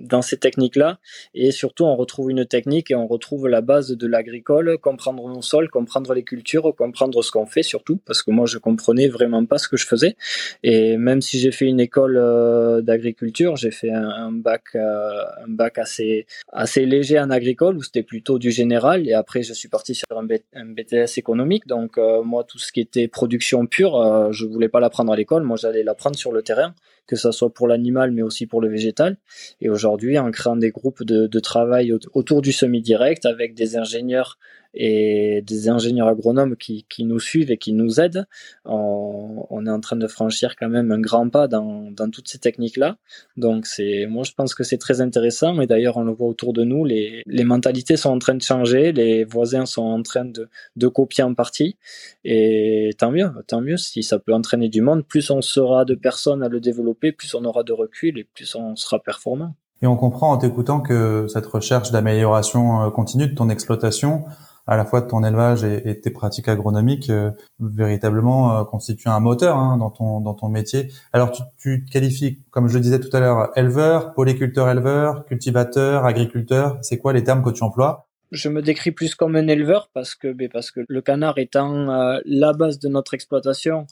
dans 0.00 0.22
ces 0.22 0.36
techniques-là 0.36 0.98
et 1.34 1.50
surtout 1.50 1.84
on 1.84 1.96
retrouve 1.96 2.30
une 2.30 2.46
technique 2.46 2.90
et 2.90 2.94
on 2.94 3.06
retrouve 3.06 3.48
la 3.48 3.60
base 3.60 3.90
de 3.90 4.06
l'agricole, 4.06 4.78
comprendre 4.78 5.28
nos 5.28 5.42
sols, 5.42 5.68
comprendre 5.68 6.14
les 6.14 6.22
cultures, 6.22 6.74
comprendre 6.76 7.22
ce 7.22 7.30
qu'on 7.30 7.46
fait 7.46 7.62
surtout 7.62 7.98
parce 8.04 8.22
que 8.22 8.30
moi 8.30 8.46
je 8.46 8.58
comprenais 8.58 9.08
vraiment 9.08 9.44
pas 9.44 9.58
ce 9.58 9.68
que 9.68 9.76
je 9.76 9.86
faisais 9.86 10.16
et 10.62 10.96
même 10.96 11.20
si 11.20 11.38
j'ai 11.38 11.52
fait 11.52 11.66
une 11.66 11.80
école 11.80 12.16
euh, 12.16 12.80
d'agriculture, 12.80 13.56
j'ai 13.56 13.70
fait 13.70 13.90
un, 13.90 14.32
bac 14.32 14.62
euh, 14.74 15.22
un 15.44 15.48
bac 15.48 15.78
assez 15.78 16.26
assez 16.52 16.86
léger 16.86 17.18
en 17.18 17.30
agricole 17.30 17.76
où 17.76 17.82
c'était 17.82 18.02
plutôt 18.02 18.38
du 18.38 18.50
général 18.50 19.08
et 19.08 19.12
après 19.12 19.42
je 19.42 19.52
suis 19.52 19.68
parti 19.68 19.94
sur 19.94 20.06
un, 20.12 20.26
un 20.54 20.72
BTS 20.82 21.18
économique, 21.18 21.66
donc 21.66 21.98
euh, 21.98 22.22
moi 22.22 22.44
tout 22.44 22.58
ce 22.58 22.72
qui 22.72 22.80
était 22.80 23.08
production 23.08 23.66
pure, 23.66 24.00
euh, 24.00 24.32
je 24.32 24.46
voulais 24.46 24.68
pas 24.68 24.80
l'apprendre 24.80 25.12
à 25.12 25.16
l'école, 25.16 25.42
moi 25.42 25.56
j'allais 25.56 25.82
l'apprendre 25.82 26.16
sur 26.16 26.32
le 26.32 26.42
terrain, 26.42 26.74
que 27.06 27.16
ça 27.16 27.32
soit 27.32 27.52
pour 27.52 27.66
l'animal 27.66 28.12
mais 28.12 28.22
aussi 28.22 28.46
pour 28.46 28.60
le 28.60 28.68
végétal. 28.68 29.16
Et 29.60 29.68
aujourd'hui, 29.68 30.18
en 30.18 30.30
créant 30.30 30.56
des 30.56 30.70
groupes 30.70 31.02
de, 31.02 31.40
travail 31.40 31.92
autour 32.14 32.42
du 32.42 32.52
semi-direct 32.52 33.24
avec 33.24 33.54
des 33.54 33.76
ingénieurs 33.76 34.38
et 34.74 35.42
des 35.46 35.68
ingénieurs 35.68 36.08
agronomes 36.08 36.56
qui, 36.56 36.86
qui 36.88 37.04
nous 37.04 37.20
suivent 37.20 37.50
et 37.50 37.58
qui 37.58 37.72
nous 37.72 38.00
aident, 38.00 38.26
on, 38.64 39.66
est 39.66 39.70
en 39.70 39.80
train 39.80 39.96
de 39.96 40.06
franchir 40.06 40.56
quand 40.56 40.68
même 40.68 40.92
un 40.92 41.00
grand 41.00 41.28
pas 41.28 41.48
dans, 41.48 41.90
dans 41.90 42.10
toutes 42.10 42.28
ces 42.28 42.38
techniques-là. 42.38 42.96
Donc 43.36 43.66
c'est, 43.66 44.06
moi 44.06 44.24
je 44.24 44.32
pense 44.32 44.54
que 44.54 44.64
c'est 44.64 44.78
très 44.78 45.00
intéressant 45.00 45.60
et 45.60 45.66
d'ailleurs 45.66 45.96
on 45.96 46.04
le 46.04 46.12
voit 46.12 46.28
autour 46.28 46.52
de 46.52 46.64
nous, 46.64 46.84
les, 46.84 47.22
les 47.26 47.44
mentalités 47.44 47.96
sont 47.96 48.10
en 48.10 48.18
train 48.18 48.34
de 48.34 48.42
changer, 48.42 48.92
les 48.92 49.24
voisins 49.24 49.66
sont 49.66 49.82
en 49.82 50.02
train 50.02 50.24
de, 50.24 50.48
de 50.76 50.88
copier 50.88 51.24
en 51.24 51.34
partie 51.34 51.76
et 52.24 52.90
tant 52.98 53.10
mieux, 53.10 53.30
tant 53.46 53.60
mieux 53.60 53.76
si 53.76 54.02
ça 54.02 54.18
peut 54.18 54.34
entraîner 54.34 54.68
du 54.68 54.80
monde, 54.80 55.04
plus 55.06 55.30
on 55.30 55.42
sera 55.42 55.84
de 55.84 55.94
personnes 55.94 56.42
à 56.42 56.48
le 56.48 56.60
développer, 56.60 57.12
plus 57.12 57.34
on 57.34 57.44
aura 57.44 57.62
de 57.62 57.72
recul 57.72 58.18
et 58.18 58.24
plus 58.24 58.54
on 58.54 58.76
sera 58.76 58.98
performant. 59.00 59.54
Et 59.80 59.86
on 59.86 59.96
comprend 59.96 60.32
en 60.32 60.38
t'écoutant 60.38 60.80
que 60.80 61.26
cette 61.28 61.46
recherche 61.46 61.92
d'amélioration 61.92 62.82
euh, 62.82 62.90
continue 62.90 63.28
de 63.28 63.34
ton 63.34 63.48
exploitation, 63.48 64.24
à 64.68 64.76
la 64.76 64.84
fois 64.84 65.00
de 65.00 65.08
ton 65.08 65.24
élevage 65.24 65.64
et, 65.64 65.98
tes 66.00 66.10
pratiques 66.10 66.46
agronomiques 66.46 67.08
euh, 67.08 67.30
véritablement 67.58 68.58
euh, 68.58 68.64
constituent 68.64 69.08
un 69.08 69.18
moteur 69.18 69.56
hein, 69.56 69.78
dans 69.78 69.90
ton 69.90 70.20
dans 70.20 70.34
ton 70.34 70.48
métier. 70.48 70.92
Alors 71.12 71.32
tu, 71.32 71.42
tu 71.56 71.84
te 71.84 71.90
qualifies, 71.90 72.42
comme 72.50 72.68
je 72.68 72.74
le 72.74 72.80
disais 72.80 73.00
tout 73.00 73.14
à 73.16 73.20
l'heure, 73.20 73.50
éleveur, 73.56 74.12
polyculteur 74.12 74.68
éleveur, 74.68 75.24
cultivateur, 75.24 76.04
agriculteur. 76.04 76.78
C'est 76.82 76.98
quoi 76.98 77.14
les 77.14 77.24
termes 77.24 77.42
que 77.42 77.50
tu 77.50 77.64
emploies? 77.64 78.06
Je 78.30 78.50
me 78.50 78.60
décris 78.60 78.92
plus 78.92 79.14
comme 79.14 79.36
un 79.36 79.48
éleveur 79.48 79.88
parce 79.94 80.14
que, 80.14 80.30
ben, 80.34 80.50
parce 80.52 80.70
que 80.70 80.80
le 80.86 81.00
canard 81.00 81.38
étant 81.38 81.88
euh, 81.88 82.20
la 82.26 82.52
base 82.52 82.78
de 82.78 82.88
notre 82.88 83.14
exploitation, 83.14 83.86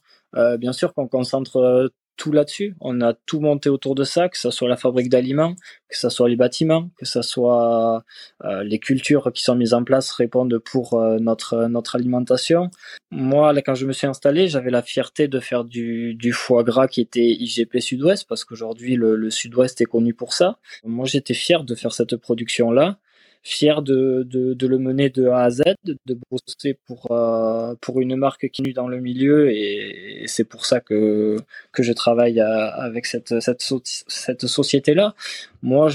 bien 0.59 0.75
sûr 0.75 0.93
qu'on 0.93 1.09
concentre 1.09 1.91
tout 2.17 2.33
là-dessus. 2.33 2.77
On 2.81 3.01
a 3.01 3.15
tout 3.15 3.41
monté 3.41 3.69
autour 3.69 3.95
de 3.95 4.05
ça, 4.05 4.29
que 4.29 4.39
ce 4.39 4.51
soit 4.51 4.69
la 4.69 4.77
fabrique 4.77 5.09
d'aliments, 5.09 5.55
que 5.89 5.97
ce 5.97 6.09
soit 6.09 6.29
les 6.29 6.37
bâtiments, 6.37 6.91
que 6.99 7.07
ce 7.07 7.23
soit 7.23 8.05
euh, 8.45 8.65
les 8.65 8.79
cultures 8.79 9.33
qui 9.33 9.43
sont 9.43 9.55
mises 9.55 9.75
en 9.75 9.85
place 9.85 10.11
répondent 10.11 10.59
pour 10.59 10.95
euh, 10.95 11.19
notre 11.19 11.67
notre 11.69 11.97
alimentation. 11.97 12.71
Moi, 13.11 13.53
là, 13.53 13.63
quand 13.63 13.75
je 13.75 13.87
me 13.87 13.93
suis 13.93 14.07
installé, 14.07 14.49
j'avais 14.49 14.71
la 14.71 14.83
fierté 14.83 15.29
de 15.29 15.41
faire 15.41 15.65
du, 15.65 16.15
du 16.15 16.33
foie 16.33 16.65
gras 16.65 16.89
qui 16.89 17.01
était 17.01 17.27
IGP 17.27 17.79
Sud-Ouest, 17.79 18.27
parce 18.29 18.45
qu'aujourd'hui 18.45 18.97
le, 18.97 19.17
le 19.17 19.31
Sud-Ouest 19.31 19.81
est 19.81 19.87
connu 19.87 20.15
pour 20.15 20.33
ça. 20.33 20.59
Moi, 20.85 21.07
j'étais 21.07 21.35
fier 21.35 21.65
de 21.65 21.75
faire 21.75 21.93
cette 21.93 22.17
production-là 22.17 22.99
fier 23.47 23.81
de, 23.81 24.27
de, 24.29 24.67
le 24.67 24.79
mener 24.79 25.09
de 25.09 25.29
A 25.29 25.45
à 25.45 25.51
Z, 25.51 25.63
de 25.85 26.19
bosser 26.29 26.77
pour, 26.85 27.13
euh, 27.13 27.75
pour 27.81 28.01
une 28.01 28.17
marque 28.17 28.49
qui 28.51 28.63
est 28.67 28.73
dans 28.73 28.89
le 28.89 28.99
milieu 28.99 29.53
et, 29.53 30.25
c'est 30.27 30.43
pour 30.43 30.67
ça 30.67 30.81
que, 30.81 31.37
que 31.71 31.85
je 31.85 31.93
travaille 31.93 32.41
avec 32.41 33.07
cette, 33.07 33.39
cette, 33.39 33.63
cette 34.09 34.47
société-là. 34.47 35.15
Moi, 35.63 35.89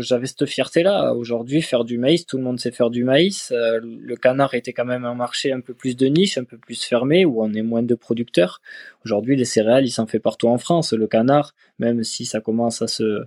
j'avais 0.00 0.26
cette 0.26 0.46
fierté-là. 0.46 1.14
Aujourd'hui, 1.14 1.62
faire 1.62 1.84
du 1.84 1.96
maïs, 1.96 2.26
tout 2.26 2.36
le 2.36 2.42
monde 2.42 2.60
sait 2.60 2.70
faire 2.70 2.90
du 2.90 3.04
maïs. 3.04 3.52
Euh, 3.52 3.80
le 3.82 4.16
canard 4.16 4.54
était 4.54 4.72
quand 4.72 4.84
même 4.84 5.04
un 5.04 5.14
marché 5.14 5.52
un 5.52 5.60
peu 5.60 5.74
plus 5.74 5.96
de 5.96 6.06
niche, 6.06 6.38
un 6.38 6.44
peu 6.44 6.58
plus 6.58 6.82
fermé, 6.84 7.24
où 7.24 7.42
on 7.42 7.52
est 7.54 7.62
moins 7.62 7.82
de 7.82 7.94
producteurs. 7.94 8.60
Aujourd'hui, 9.04 9.36
les 9.36 9.44
céréales, 9.44 9.86
il 9.86 9.90
s'en 9.90 10.06
fait 10.06 10.18
partout 10.18 10.48
en 10.48 10.58
France. 10.58 10.92
Le 10.92 11.06
canard, 11.06 11.54
même 11.78 12.04
si 12.04 12.26
ça 12.26 12.40
commence 12.40 12.82
à 12.82 12.88
se, 12.88 13.24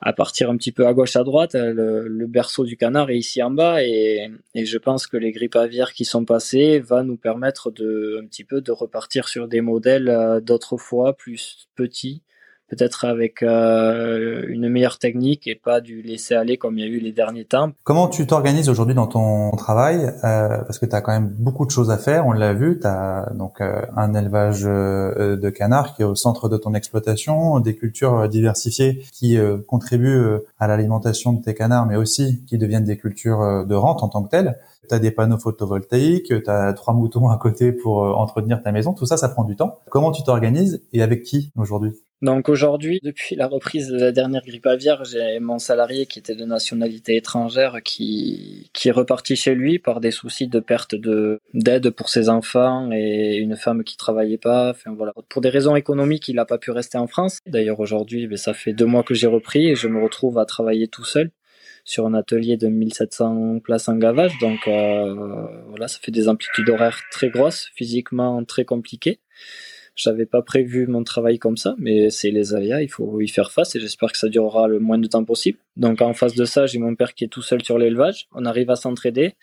à 0.00 0.12
partir 0.12 0.50
un 0.50 0.56
petit 0.56 0.72
peu 0.72 0.86
à 0.86 0.92
gauche, 0.92 1.16
à 1.16 1.24
droite, 1.24 1.54
le, 1.54 2.06
le 2.06 2.26
berceau 2.26 2.64
du 2.64 2.76
canard 2.76 2.89
est 2.94 3.16
ici 3.16 3.42
en 3.42 3.50
bas 3.50 3.82
et, 3.82 4.30
et, 4.54 4.64
je 4.64 4.78
pense 4.78 5.06
que 5.06 5.16
les 5.16 5.32
grippes 5.32 5.56
aviaires 5.56 5.92
qui 5.92 6.04
sont 6.04 6.24
passées 6.24 6.78
va 6.78 7.02
nous 7.02 7.16
permettre 7.16 7.70
de, 7.70 8.20
un 8.22 8.26
petit 8.26 8.44
peu 8.44 8.60
de 8.60 8.72
repartir 8.72 9.28
sur 9.28 9.48
des 9.48 9.60
modèles 9.60 10.08
euh, 10.08 10.40
d'autrefois 10.40 11.16
plus 11.16 11.68
petits 11.74 12.22
peut-être 12.70 13.04
avec 13.04 13.42
euh, 13.42 14.44
une 14.48 14.68
meilleure 14.68 14.98
technique 14.98 15.46
et 15.46 15.56
pas 15.56 15.80
du 15.80 16.02
laisser 16.02 16.34
aller 16.34 16.56
comme 16.56 16.78
il 16.78 16.82
y 16.82 16.84
a 16.84 16.90
eu 16.90 17.00
les 17.00 17.12
derniers 17.12 17.44
temps. 17.44 17.72
Comment 17.84 18.08
tu 18.08 18.26
t'organises 18.26 18.68
aujourd'hui 18.68 18.94
dans 18.94 19.08
ton 19.08 19.50
travail 19.52 20.12
euh, 20.24 20.58
Parce 20.58 20.78
que 20.78 20.86
tu 20.86 20.94
as 20.94 21.00
quand 21.00 21.12
même 21.12 21.34
beaucoup 21.38 21.66
de 21.66 21.70
choses 21.70 21.90
à 21.90 21.98
faire, 21.98 22.26
on 22.26 22.32
l'a 22.32 22.54
vu, 22.54 22.78
tu 22.80 22.86
as 22.86 23.30
donc 23.34 23.60
euh, 23.60 23.82
un 23.96 24.14
élevage 24.14 24.62
euh, 24.64 25.36
de 25.36 25.50
canards 25.50 25.94
qui 25.94 26.02
est 26.02 26.04
au 26.04 26.14
centre 26.14 26.48
de 26.48 26.56
ton 26.56 26.74
exploitation, 26.74 27.58
des 27.58 27.74
cultures 27.74 28.28
diversifiées 28.28 29.04
qui 29.12 29.38
contribuent 29.66 30.38
à 30.58 30.68
l'alimentation 30.68 31.32
de 31.32 31.42
tes 31.42 31.54
canards, 31.54 31.86
mais 31.86 31.96
aussi 31.96 32.44
qui 32.46 32.58
deviennent 32.58 32.84
des 32.84 32.96
cultures 32.96 33.66
de 33.66 33.74
rente 33.74 34.02
en 34.02 34.08
tant 34.08 34.22
que 34.22 34.30
telles 34.30 34.58
tu 34.88 34.94
as 34.94 34.98
des 34.98 35.10
panneaux 35.10 35.38
photovoltaïques, 35.38 36.42
tu 36.42 36.50
as 36.50 36.72
trois 36.72 36.94
moutons 36.94 37.28
à 37.28 37.36
côté 37.36 37.72
pour 37.72 37.98
entretenir 38.18 38.62
ta 38.62 38.72
maison, 38.72 38.92
tout 38.92 39.06
ça, 39.06 39.16
ça 39.16 39.28
prend 39.28 39.44
du 39.44 39.56
temps. 39.56 39.78
Comment 39.88 40.10
tu 40.10 40.22
t'organises 40.22 40.82
et 40.92 41.02
avec 41.02 41.22
qui 41.22 41.52
aujourd'hui? 41.56 41.94
Donc 42.22 42.50
aujourd'hui, 42.50 43.00
depuis 43.02 43.34
la 43.34 43.46
reprise 43.46 43.88
de 43.88 43.98
la 43.98 44.12
dernière 44.12 44.42
grippe 44.44 44.66
aviaire, 44.66 45.04
j'ai 45.04 45.40
mon 45.40 45.58
salarié 45.58 46.04
qui 46.04 46.18
était 46.18 46.34
de 46.34 46.44
nationalité 46.44 47.16
étrangère 47.16 47.78
qui, 47.82 48.70
qui 48.74 48.88
est 48.88 48.92
reparti 48.92 49.36
chez 49.36 49.54
lui 49.54 49.78
par 49.78 50.00
des 50.00 50.10
soucis 50.10 50.46
de 50.46 50.60
perte 50.60 50.94
de 50.94 51.40
d'aide 51.54 51.88
pour 51.90 52.10
ses 52.10 52.28
enfants 52.28 52.90
et 52.92 53.36
une 53.36 53.56
femme 53.56 53.84
qui 53.84 53.96
travaillait 53.96 54.36
pas. 54.36 54.74
Voilà, 54.84 55.14
pour 55.30 55.40
des 55.40 55.48
raisons 55.48 55.76
économiques, 55.76 56.28
il 56.28 56.36
n'a 56.36 56.44
pas 56.44 56.58
pu 56.58 56.70
rester 56.72 56.98
en 56.98 57.06
France. 57.06 57.38
D'ailleurs 57.46 57.80
aujourd'hui, 57.80 58.26
ben, 58.26 58.36
ça 58.36 58.52
fait 58.52 58.74
deux 58.74 58.86
mois 58.86 59.02
que 59.02 59.14
j'ai 59.14 59.26
repris 59.26 59.68
et 59.68 59.74
je 59.74 59.88
me 59.88 60.02
retrouve 60.02 60.38
à 60.38 60.44
travailler 60.44 60.88
tout 60.88 61.04
seul 61.04 61.30
sur 61.84 62.06
un 62.06 62.12
atelier 62.12 62.58
de 62.58 62.68
1700 62.68 63.60
places 63.60 63.88
en 63.88 63.96
gavage. 63.96 64.38
Donc 64.40 64.68
euh, 64.68 65.46
voilà, 65.68 65.88
ça 65.88 65.98
fait 66.02 66.12
des 66.12 66.28
amplitudes 66.28 66.68
horaires 66.68 67.00
très 67.10 67.30
grosses, 67.30 67.70
physiquement 67.74 68.44
très 68.44 68.66
compliquées. 68.66 69.20
J'avais 69.96 70.26
pas 70.26 70.42
prévu 70.42 70.86
mon 70.86 71.04
travail 71.04 71.38
comme 71.38 71.56
ça, 71.56 71.74
mais 71.78 72.10
c'est 72.10 72.30
les 72.30 72.54
aléas, 72.54 72.82
il 72.82 72.90
faut 72.90 73.20
y 73.20 73.28
faire 73.28 73.52
face 73.52 73.74
et 73.76 73.80
j'espère 73.80 74.12
que 74.12 74.18
ça 74.18 74.28
durera 74.28 74.68
le 74.68 74.78
moins 74.78 74.98
de 74.98 75.06
temps 75.06 75.24
possible. 75.24 75.58
Donc 75.76 76.02
en 76.02 76.14
face 76.14 76.34
de 76.34 76.44
ça, 76.44 76.66
j'ai 76.66 76.78
mon 76.78 76.94
père 76.94 77.14
qui 77.14 77.24
est 77.24 77.28
tout 77.28 77.42
seul 77.42 77.62
sur 77.62 77.78
l'élevage. 77.78 78.28
On 78.34 78.44
arrive 78.44 78.70
à 78.70 78.76
s'entraider. 78.76 79.34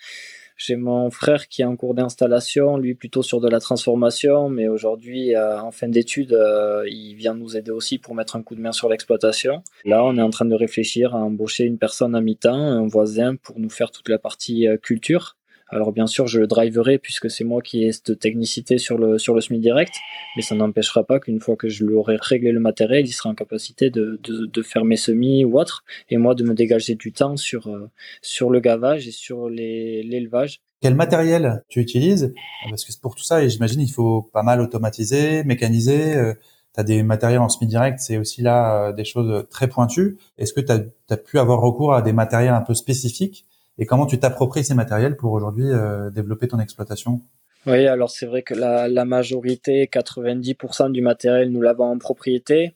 J'ai 0.58 0.74
mon 0.74 1.08
frère 1.10 1.46
qui 1.46 1.62
est 1.62 1.64
en 1.64 1.76
cours 1.76 1.94
d'installation, 1.94 2.78
lui 2.78 2.96
plutôt 2.96 3.22
sur 3.22 3.40
de 3.40 3.48
la 3.48 3.60
transformation, 3.60 4.48
mais 4.48 4.66
aujourd'hui 4.66 5.36
euh, 5.36 5.60
en 5.60 5.70
fin 5.70 5.86
d'études, 5.86 6.32
euh, 6.32 6.82
il 6.88 7.14
vient 7.14 7.34
nous 7.34 7.56
aider 7.56 7.70
aussi 7.70 7.98
pour 7.98 8.16
mettre 8.16 8.34
un 8.34 8.42
coup 8.42 8.56
de 8.56 8.60
main 8.60 8.72
sur 8.72 8.88
l'exploitation. 8.88 9.62
Là, 9.84 10.04
on 10.04 10.16
est 10.16 10.22
en 10.22 10.30
train 10.30 10.46
de 10.46 10.56
réfléchir 10.56 11.14
à 11.14 11.18
embaucher 11.18 11.62
une 11.62 11.78
personne 11.78 12.16
à 12.16 12.20
mi-temps, 12.20 12.52
un 12.52 12.88
voisin 12.88 13.36
pour 13.36 13.60
nous 13.60 13.70
faire 13.70 13.92
toute 13.92 14.08
la 14.08 14.18
partie 14.18 14.66
euh, 14.66 14.76
culture 14.76 15.37
alors 15.70 15.92
bien 15.92 16.06
sûr, 16.06 16.26
je 16.26 16.40
le 16.40 16.46
driverai 16.46 16.98
puisque 16.98 17.30
c'est 17.30 17.44
moi 17.44 17.60
qui 17.60 17.84
ai 17.84 17.92
cette 17.92 18.18
technicité 18.18 18.78
sur 18.78 18.96
le 18.96 19.18
sur 19.18 19.34
le 19.34 19.40
SMI 19.40 19.58
direct, 19.58 19.94
mais 20.36 20.42
ça 20.42 20.54
n'empêchera 20.54 21.04
pas 21.04 21.20
qu'une 21.20 21.40
fois 21.40 21.56
que 21.56 21.68
je 21.68 21.84
lui 21.84 21.94
aurai 21.94 22.16
réglé 22.18 22.52
le 22.52 22.60
matériel, 22.60 23.06
il 23.06 23.12
sera 23.12 23.30
en 23.30 23.34
capacité 23.34 23.90
de, 23.90 24.18
de, 24.22 24.46
de 24.46 24.62
faire 24.62 24.84
mes 24.84 24.96
semis 24.96 25.44
ou 25.44 25.58
autre, 25.58 25.84
et 26.08 26.16
moi 26.16 26.34
de 26.34 26.42
me 26.44 26.54
dégager 26.54 26.94
du 26.94 27.12
temps 27.12 27.36
sur 27.36 27.68
euh, 27.68 27.90
sur 28.22 28.50
le 28.50 28.60
gavage 28.60 29.06
et 29.08 29.10
sur 29.10 29.48
l'élevage. 29.50 30.60
Quel 30.80 30.94
matériel 30.94 31.64
tu 31.68 31.80
utilises? 31.80 32.32
Parce 32.70 32.84
que 32.84 32.92
pour 33.00 33.14
tout 33.14 33.24
ça, 33.24 33.46
j'imagine 33.46 33.80
il 33.80 33.90
faut 33.90 34.22
pas 34.22 34.42
mal 34.42 34.60
automatiser, 34.60 35.44
mécaniser. 35.44 36.16
Euh, 36.16 36.34
tu 36.74 36.80
as 36.80 36.84
des 36.84 37.02
matériels 37.02 37.40
en 37.40 37.48
semi-direct, 37.48 37.98
c'est 37.98 38.16
aussi 38.16 38.40
là 38.40 38.88
euh, 38.88 38.92
des 38.92 39.04
choses 39.04 39.46
très 39.50 39.68
pointues. 39.68 40.16
Est-ce 40.38 40.52
que 40.52 40.60
tu 40.60 40.72
as, 40.72 40.80
as, 41.10 41.16
pu 41.16 41.38
avoir 41.38 41.60
recours 41.60 41.94
à 41.94 42.00
des 42.00 42.12
matériels 42.12 42.54
un 42.54 42.62
peu 42.62 42.74
spécifiques 42.74 43.44
et 43.78 43.86
comment 43.86 44.06
tu 44.06 44.18
t'appropries 44.18 44.64
ces 44.64 44.74
matériels 44.74 45.16
pour 45.16 45.32
aujourd'hui 45.32 45.70
euh, 45.70 46.10
développer 46.10 46.48
ton 46.48 46.58
exploitation? 46.58 47.22
Oui, 47.66 47.86
alors 47.86 48.10
c'est 48.10 48.26
vrai 48.26 48.42
que 48.42 48.54
la, 48.54 49.04
majorité, 49.04 49.86
90% 49.86 50.90
du 50.92 51.02
matériel, 51.02 51.50
nous 51.50 51.60
l'avons 51.60 51.84
en 51.84 51.98
propriété 51.98 52.74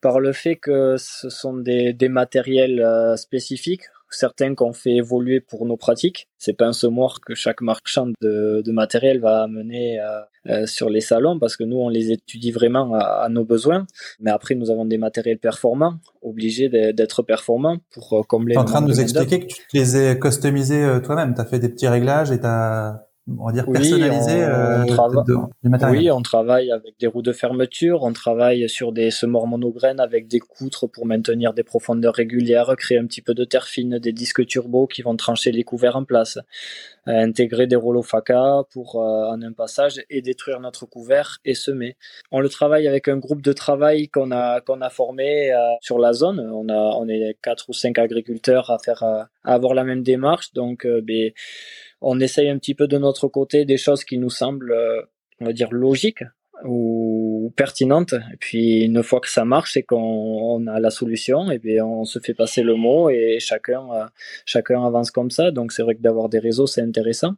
par 0.00 0.20
le 0.20 0.32
fait 0.32 0.56
que 0.56 0.96
ce 0.98 1.28
sont 1.28 1.56
des, 1.56 1.92
des 1.92 2.08
matériels 2.08 2.80
euh, 2.80 3.16
spécifiques 3.16 3.84
certains 4.14 4.54
qu'on 4.54 4.72
fait 4.72 4.96
évoluer 4.96 5.40
pour 5.40 5.66
nos 5.66 5.76
pratiques. 5.76 6.28
C'est 6.38 6.52
pas 6.52 6.66
un 6.66 6.72
semoir 6.72 7.20
que 7.20 7.34
chaque 7.34 7.60
marchand 7.60 8.08
de, 8.20 8.62
de 8.64 8.72
matériel 8.72 9.20
va 9.20 9.42
amener 9.42 10.00
euh, 10.00 10.20
euh, 10.48 10.66
sur 10.66 10.90
les 10.90 11.00
salons 11.00 11.38
parce 11.38 11.56
que 11.56 11.64
nous 11.64 11.76
on 11.76 11.88
les 11.88 12.10
étudie 12.10 12.50
vraiment 12.50 12.94
à, 12.94 13.28
nos 13.28 13.44
besoins. 13.44 13.86
Mais 14.20 14.30
après 14.30 14.54
nous 14.54 14.70
avons 14.70 14.84
des 14.84 14.98
matériels 14.98 15.38
performants, 15.38 15.94
obligés 16.20 16.68
d'être 16.68 17.22
performants 17.22 17.78
pour 17.90 18.12
euh, 18.12 18.22
combler. 18.22 18.54
Tu 18.54 18.58
es 18.58 18.62
en 18.62 18.64
train 18.64 18.82
de 18.82 18.88
nous 18.88 19.00
expliquer 19.00 19.40
que 19.40 19.46
tu 19.46 19.62
les 19.74 19.96
as 19.96 20.14
customisés 20.16 21.00
toi-même. 21.04 21.34
Tu 21.34 21.40
as 21.40 21.44
fait 21.44 21.58
des 21.58 21.68
petits 21.68 21.88
réglages 21.88 22.30
et 22.30 22.40
tu 22.40 22.46
as 22.46 23.06
on 23.28 23.46
va 23.46 23.52
dire 23.52 23.66
personnalisé 23.66 24.42
euh, 24.42 24.84
du 25.62 25.68
matériel. 25.68 26.02
Oui, 26.02 26.10
on 26.10 26.22
travaille 26.22 26.72
avec 26.72 26.98
des 26.98 27.06
roues 27.06 27.22
de 27.22 27.32
fermeture, 27.32 28.02
on 28.02 28.12
travaille 28.12 28.68
sur 28.68 28.90
des 28.90 29.12
semoirs 29.12 29.46
monograines 29.46 30.00
avec 30.00 30.26
des 30.26 30.40
poutres 30.40 30.88
pour 30.90 31.06
maintenir 31.06 31.54
des 31.54 31.62
profondeurs 31.62 32.14
régulières, 32.14 32.74
créer 32.76 32.98
un 32.98 33.06
petit 33.06 33.22
peu 33.22 33.34
de 33.34 33.44
terre 33.44 33.66
fine, 33.66 34.00
des 34.00 34.12
disques 34.12 34.44
turbo 34.46 34.88
qui 34.88 35.02
vont 35.02 35.14
trancher 35.14 35.52
les 35.52 35.62
couverts 35.62 35.94
en 35.94 36.04
place, 36.04 36.36
euh, 37.06 37.12
intégrer 37.12 37.68
des 37.68 37.76
rouleaux 37.76 38.02
FACA 38.02 38.64
pour 38.72 38.96
euh, 38.96 39.30
en 39.30 39.40
un 39.40 39.52
passage 39.52 40.02
et 40.10 40.20
détruire 40.20 40.58
notre 40.58 40.86
couvert 40.86 41.38
et 41.44 41.54
semer. 41.54 41.96
On 42.32 42.40
le 42.40 42.48
travaille 42.48 42.88
avec 42.88 43.06
un 43.06 43.18
groupe 43.18 43.42
de 43.42 43.52
travail 43.52 44.08
qu'on 44.08 44.32
a 44.32 44.60
qu'on 44.60 44.80
a 44.80 44.90
formé 44.90 45.52
sur 45.80 46.00
la 46.00 46.12
zone. 46.12 46.40
On 46.40 46.68
a 46.68 46.96
on 46.98 47.08
est 47.08 47.36
quatre 47.40 47.68
ou 47.68 47.72
cinq 47.72 47.98
agriculteurs 48.00 48.70
à 48.70 48.78
faire 48.78 49.04
à 49.04 49.28
avoir 49.44 49.74
la 49.74 49.84
même 49.84 50.02
démarche, 50.02 50.52
donc 50.54 50.86
ben, 50.86 51.32
on 52.02 52.20
essaye 52.20 52.48
un 52.48 52.58
petit 52.58 52.74
peu 52.74 52.86
de 52.86 52.98
notre 52.98 53.28
côté 53.28 53.64
des 53.64 53.76
choses 53.76 54.04
qui 54.04 54.18
nous 54.18 54.30
semblent, 54.30 54.72
euh, 54.72 55.02
on 55.40 55.46
va 55.46 55.52
dire, 55.52 55.68
logiques 55.72 56.24
ou 56.64 57.52
pertinente. 57.56 58.12
Et 58.12 58.36
puis 58.38 58.82
une 58.82 59.02
fois 59.02 59.20
que 59.20 59.28
ça 59.28 59.44
marche 59.44 59.76
et 59.76 59.82
qu'on 59.82 60.66
a 60.66 60.80
la 60.80 60.90
solution, 60.90 61.50
et 61.50 61.58
bien 61.58 61.84
on 61.84 62.04
se 62.04 62.18
fait 62.18 62.34
passer 62.34 62.62
le 62.62 62.76
mot 62.76 63.10
et 63.10 63.38
chacun 63.40 63.82
chacun 64.46 64.84
avance 64.84 65.10
comme 65.10 65.30
ça. 65.30 65.50
Donc 65.50 65.72
c'est 65.72 65.82
vrai 65.82 65.94
que 65.94 66.02
d'avoir 66.02 66.28
des 66.28 66.38
réseaux 66.38 66.66
c'est 66.66 66.82
intéressant. 66.82 67.34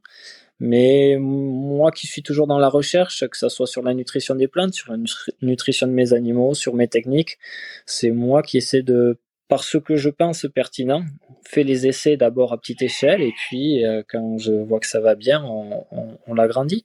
Mais 0.60 1.16
moi 1.18 1.90
qui 1.90 2.06
suis 2.06 2.22
toujours 2.22 2.46
dans 2.46 2.58
la 2.58 2.68
recherche, 2.68 3.26
que 3.28 3.36
ce 3.36 3.48
soit 3.48 3.66
sur 3.66 3.82
la 3.82 3.92
nutrition 3.94 4.34
des 4.34 4.46
plantes, 4.46 4.74
sur 4.74 4.92
la 4.92 4.98
nutrition 5.42 5.86
de 5.86 5.92
mes 5.92 6.12
animaux, 6.12 6.54
sur 6.54 6.74
mes 6.74 6.88
techniques, 6.88 7.38
c'est 7.86 8.10
moi 8.10 8.42
qui 8.42 8.58
essaie 8.58 8.82
de 8.82 9.18
par 9.54 9.62
ce 9.62 9.78
que 9.78 9.94
je 9.94 10.10
pense 10.10 10.48
pertinent, 10.52 11.04
fait 11.44 11.62
les 11.62 11.86
essais 11.86 12.16
d'abord 12.16 12.52
à 12.52 12.58
petite 12.58 12.82
échelle 12.82 13.22
et 13.22 13.32
puis 13.36 13.86
euh, 13.86 14.02
quand 14.10 14.36
je 14.36 14.52
vois 14.52 14.80
que 14.80 14.86
ça 14.88 14.98
va 15.00 15.14
bien, 15.14 15.44
on, 15.44 16.34
l'agrandit. 16.34 16.84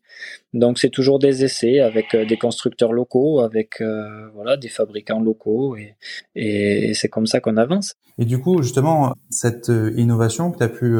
Donc 0.54 0.78
c'est 0.78 0.92
toujours 0.92 1.18
des 1.18 1.44
essais 1.44 1.80
avec 1.80 2.14
euh, 2.14 2.28
des 2.28 2.38
constructeurs 2.38 2.94
locaux, 2.94 3.40
avec 3.40 3.82
euh, 3.82 4.30
voilà 4.36 4.56
des 4.56 4.68
fabricants 4.68 5.20
locaux 5.20 5.78
et, 6.36 6.94
c'est 6.94 7.10
comme 7.10 7.26
ça 7.26 7.40
qu'on 7.40 7.58
avance. 7.58 7.96
Et 8.20 8.26
du 8.26 8.40
coup 8.40 8.62
justement 8.62 9.16
cette 9.32 9.72
innovation 9.96 10.52
que 10.52 10.60
tu 10.60 10.64
as 10.64 10.70
pu 10.70 10.96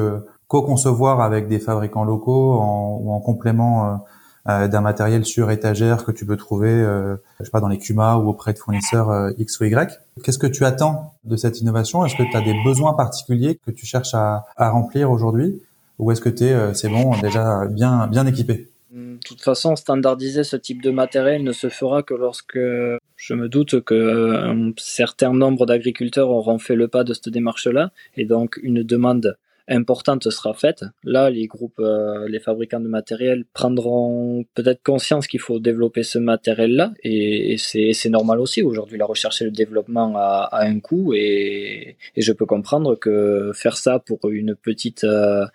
co-concevoir 0.48 1.22
avec 1.22 1.48
des 1.48 1.60
fabricants 1.60 2.04
locaux 2.04 2.56
ou 2.56 3.12
en 3.12 3.20
complément 3.20 4.00
d'un 4.46 4.82
matériel 4.82 5.26
sur 5.26 5.52
étagère 5.52 6.06
que 6.06 6.12
tu 6.12 6.26
peux 6.26 6.38
trouver, 6.38 6.72
euh, 6.72 7.16
je 7.40 7.46
sais 7.46 7.52
pas, 7.52 7.60
dans 7.60 7.68
les 7.68 7.78
Cuma 7.78 8.18
ou 8.18 8.30
auprès 8.30 8.54
de 8.54 8.58
fournisseurs 8.58 9.10
euh, 9.10 9.32
X 9.38 9.60
ou 9.60 9.66
Y. 9.66 10.00
Qu'est-ce 10.24 10.38
que 10.38 10.48
tu 10.48 10.66
attends 10.66 11.14
de 11.24 11.36
cette 11.36 11.62
innovation? 11.62 12.06
Est-ce 12.06 12.16
que 12.16 12.30
tu 12.30 12.36
as 12.36 12.42
des 12.42 12.56
besoins 12.64 12.94
particuliers 12.94 13.60
que 13.66 13.72
tu 13.72 13.86
cherches 13.86 14.14
à, 14.14 14.46
remplir 14.58 15.12
aujourd'hui? 15.12 15.62
Ou 16.00 16.12
est-ce 16.12 16.22
que 16.22 16.30
tu 16.30 16.46
es, 16.46 16.74
c'est 16.74 16.90
bon, 16.90 17.12
déjà 17.20 17.66
bien, 17.68 18.08
bien 18.08 18.26
équipé? 18.26 18.70
De 18.92 19.20
toute 19.24 19.42
façon, 19.42 19.76
standardiser 19.76 20.44
ce 20.44 20.56
type 20.56 20.82
de 20.82 20.92
matériel 20.92 21.44
ne 21.44 21.52
se 21.52 21.70
fera 21.70 22.02
que 22.04 22.14
lorsque 22.14 22.58
je 22.58 23.34
me 23.34 23.50
doute 23.50 23.82
que 23.82 24.36
un 24.36 24.72
certain 24.78 25.34
nombre 25.34 25.66
d'agriculteurs 25.66 26.30
auront 26.30 26.58
fait 26.58 26.76
le 26.76 26.88
pas 26.88 27.04
de 27.04 27.14
cette 27.14 27.30
démarche-là. 27.30 27.92
Et 28.16 28.26
donc 28.26 28.58
une 28.64 28.82
demande 28.82 29.38
importante 29.70 30.30
sera 30.30 30.54
faite. 30.54 30.84
Là, 31.04 31.30
les 31.30 31.48
groupes, 31.48 31.80
euh, 31.80 32.28
les 32.28 32.40
fabricants 32.40 32.80
de 32.80 32.88
matériel 32.88 33.46
prendront 33.54 34.44
peut-être 34.56 34.82
conscience 34.84 35.28
qu'il 35.28 35.40
faut 35.40 35.60
développer 35.60 36.04
ce 36.04 36.18
matériel-là, 36.18 36.94
et, 37.04 37.56
c'est 37.58 38.10
normal 38.10 38.40
aussi. 38.40 38.62
Aujourd'hui, 38.64 38.98
la 38.98 39.06
recherche 39.06 39.42
et 39.42 39.46
le 39.46 39.52
développement 39.52 40.14
a, 40.18 40.50
un 40.52 40.80
coût, 40.80 41.14
et, 41.14 41.96
je 42.18 42.32
peux 42.34 42.46
comprendre 42.46 42.96
que 42.96 43.52
faire 43.54 43.78
ça 43.78 44.00
pour 44.00 44.20
une 44.30 44.56
petite, 44.56 45.04
euh, 45.04 45.46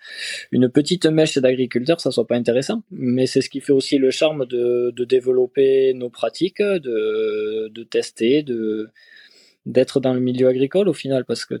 une 0.51 0.69
petite 0.69 1.05
mèche 1.05 1.37
d'agriculteurs, 1.37 1.99
ça 1.99 2.11
soit 2.11 2.27
pas 2.27 2.35
intéressant. 2.35 2.83
Mais 2.91 3.27
c'est 3.27 3.41
ce 3.41 3.49
qui 3.49 3.59
fait 3.59 3.73
aussi 3.73 3.97
le 3.97 4.11
charme 4.11 4.45
de, 4.45 4.91
de 4.95 5.03
développer 5.03 5.93
nos 5.93 6.09
pratiques, 6.09 6.61
de, 6.61 7.69
de 7.73 7.83
tester, 7.83 8.43
de 8.43 8.89
d'être 9.65 9.99
dans 9.99 10.13
le 10.13 10.19
milieu 10.19 10.47
agricole 10.47 10.87
au 10.87 10.93
final 10.93 11.25
parce 11.25 11.43
que 11.45 11.55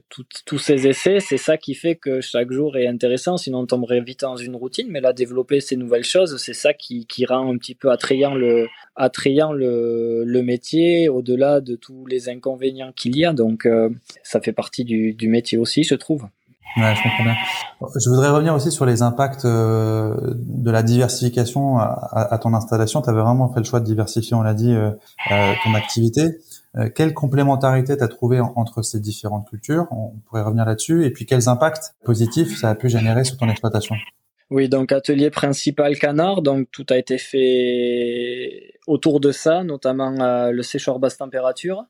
tous 0.45 0.57
ces 0.59 0.87
essais 0.87 1.19
c'est 1.19 1.37
ça 1.37 1.57
qui 1.57 1.73
fait 1.73 1.95
que 1.95 2.21
chaque 2.21 2.51
jour 2.51 2.77
est 2.77 2.87
intéressant 2.87 3.37
sinon 3.37 3.59
on 3.59 3.65
tomberait 3.65 4.01
vite 4.01 4.21
dans 4.21 4.35
une 4.35 4.55
routine 4.55 4.87
mais 4.89 5.01
là 5.01 5.11
développer 5.11 5.59
ces 5.59 5.75
nouvelles 5.75 6.03
choses 6.03 6.37
c'est 6.37 6.53
ça 6.53 6.73
qui, 6.73 7.07
qui 7.07 7.25
rend 7.25 7.51
un 7.51 7.57
petit 7.57 7.75
peu 7.75 7.91
attrayant 7.91 8.35
le 8.35 8.67
attrayant 8.95 9.53
le, 9.53 10.23
le 10.23 10.43
métier 10.43 11.09
au-delà 11.09 11.61
de 11.61 11.75
tous 11.75 12.05
les 12.05 12.29
inconvénients 12.29 12.91
qu'il 12.95 13.17
y 13.17 13.25
a 13.25 13.33
donc 13.33 13.65
euh, 13.65 13.89
ça 14.23 14.39
fait 14.39 14.53
partie 14.53 14.83
du, 14.83 15.13
du 15.13 15.27
métier 15.27 15.57
aussi 15.57 15.83
je 15.83 15.95
trouve 15.95 16.27
Ouais, 16.77 16.93
je 16.93 17.03
comprends 17.03 17.23
bien. 17.23 17.35
Je 17.95 18.09
voudrais 18.09 18.29
revenir 18.29 18.53
aussi 18.53 18.69
sur 18.69 18.85
les 18.85 19.01
impacts 19.01 19.45
euh, 19.45 20.13
de 20.35 20.69
la 20.71 20.83
diversification 20.83 21.77
à, 21.77 22.27
à 22.31 22.37
ton 22.37 22.53
installation. 22.53 23.01
Tu 23.01 23.09
avais 23.09 23.21
vraiment 23.21 23.47
fait 23.53 23.61
le 23.61 23.65
choix 23.65 23.79
de 23.79 23.85
diversifier, 23.85 24.35
on 24.35 24.41
l'a 24.41 24.53
dit, 24.53 24.73
euh, 24.73 24.91
euh 25.31 25.53
ton 25.63 25.73
activité. 25.73 26.39
Euh, 26.77 26.89
quelle 26.93 27.13
complémentarité 27.13 27.95
tu 27.95 28.03
as 28.03 28.07
trouvé 28.07 28.39
entre 28.39 28.81
ces 28.81 28.99
différentes 28.99 29.47
cultures? 29.49 29.87
On 29.91 30.19
pourrait 30.25 30.41
revenir 30.41 30.65
là-dessus. 30.65 31.05
Et 31.05 31.11
puis 31.11 31.25
quels 31.25 31.47
impacts 31.47 31.95
positifs 32.03 32.57
ça 32.57 32.69
a 32.69 32.75
pu 32.75 32.89
générer 32.89 33.23
sur 33.23 33.37
ton 33.37 33.49
exploitation? 33.49 33.95
Oui, 34.51 34.69
donc 34.69 34.91
atelier 34.91 35.31
principal 35.31 35.97
canard, 35.97 36.43
donc 36.43 36.67
tout 36.71 36.85
a 36.91 36.97
été 36.97 37.17
fait 37.17 38.73
autour 38.85 39.19
de 39.19 39.31
ça, 39.31 39.63
notamment 39.63 40.19
euh, 40.21 40.51
le 40.51 40.61
séchoir 40.61 40.99
basse 40.99 41.17
température, 41.17 41.85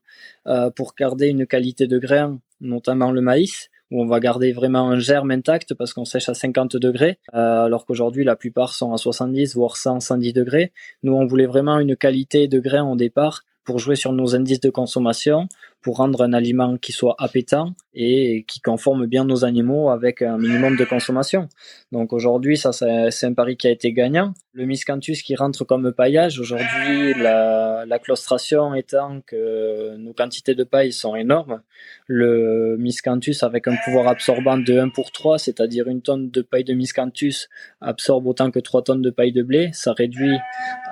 euh, 0.48 0.70
pour 0.70 0.94
garder 0.98 1.28
une 1.28 1.46
qualité 1.48 1.86
de 1.86 2.00
grain, 2.00 2.40
notamment 2.62 3.12
le 3.12 3.20
maïs, 3.20 3.70
où 3.92 4.02
on 4.02 4.06
va 4.06 4.22
garder 4.22 4.54
vraiment 4.54 4.90
un 4.90 5.00
germe 5.00 5.32
intact 5.32 5.74
parce 5.74 5.94
qu'on 5.94 6.06
sèche 6.06 6.30
à 6.30 6.34
50 6.34 6.78
degrés, 6.78 7.20
alors 7.34 7.86
qu'aujourd'hui 7.86 8.24
la 8.24 8.36
plupart 8.36 8.74
sont 8.74 8.94
à 8.94 8.98
70 8.98 9.56
voire 9.56 9.78
100, 9.78 10.00
110 10.00 10.34
degrés. 10.34 10.72
Nous, 11.04 11.14
on 11.14 11.26
voulait 11.28 11.46
vraiment 11.46 11.78
une 11.80 11.96
qualité 11.96 12.48
de 12.48 12.60
grain 12.60 12.84
au 12.84 12.96
départ 12.96 13.44
pour 13.66 13.80
jouer 13.80 13.96
sur 13.96 14.14
nos 14.14 14.36
indices 14.36 14.60
de 14.62 14.70
consommation, 14.70 15.48
pour 15.86 15.98
rendre 15.98 16.24
un 16.24 16.34
aliment 16.34 16.78
qui 16.78 16.92
soit 16.94 17.14
appétant 17.20 17.76
et 17.94 18.44
qui 18.48 18.60
conforme 18.60 19.06
bien 19.06 19.24
nos 19.24 19.46
animaux 19.46 19.90
avec 19.92 20.24
un 20.24 20.40
minimum 20.40 20.76
de 20.78 20.84
consommation. 20.84 21.48
Donc 21.92 22.12
aujourd'hui, 22.12 22.58
ça 22.58 22.72
c'est 22.72 23.26
un 23.28 23.34
pari 23.36 23.56
qui 23.56 23.68
a 23.68 23.70
été 23.70 23.94
gagnant. 23.94 24.34
Le 24.54 24.66
miscanthus 24.66 25.22
qui 25.24 25.36
rentre 25.36 25.64
comme 25.64 25.94
paillage, 25.94 26.40
aujourd'hui 26.40 27.14
la, 27.14 27.84
la, 27.86 28.00
claustration 28.00 28.74
étant 28.74 29.22
que 29.28 29.96
nos 29.98 30.14
quantités 30.14 30.56
de 30.56 30.64
paille 30.64 30.92
sont 30.92 31.16
énormes, 31.16 31.62
le 32.08 32.78
miscanthus 32.80 33.44
avec 33.44 33.68
un 33.68 33.76
pouvoir 33.84 34.08
absorbant 34.08 34.58
de 34.58 34.80
1 34.80 34.90
pour 34.90 35.12
3, 35.12 35.38
c'est-à-dire 35.38 35.88
une 35.88 36.02
tonne 36.02 36.32
de 36.32 36.42
paille 36.42 36.64
de 36.64 36.74
miscanthus 36.74 37.48
absorbe 37.80 38.26
autant 38.26 38.50
que 38.50 38.60
3 38.60 38.86
tonnes 38.86 39.02
de 39.04 39.12
paille 39.12 39.34
de 39.34 39.44
blé, 39.44 39.70
ça 39.74 39.94
réduit, 39.94 40.38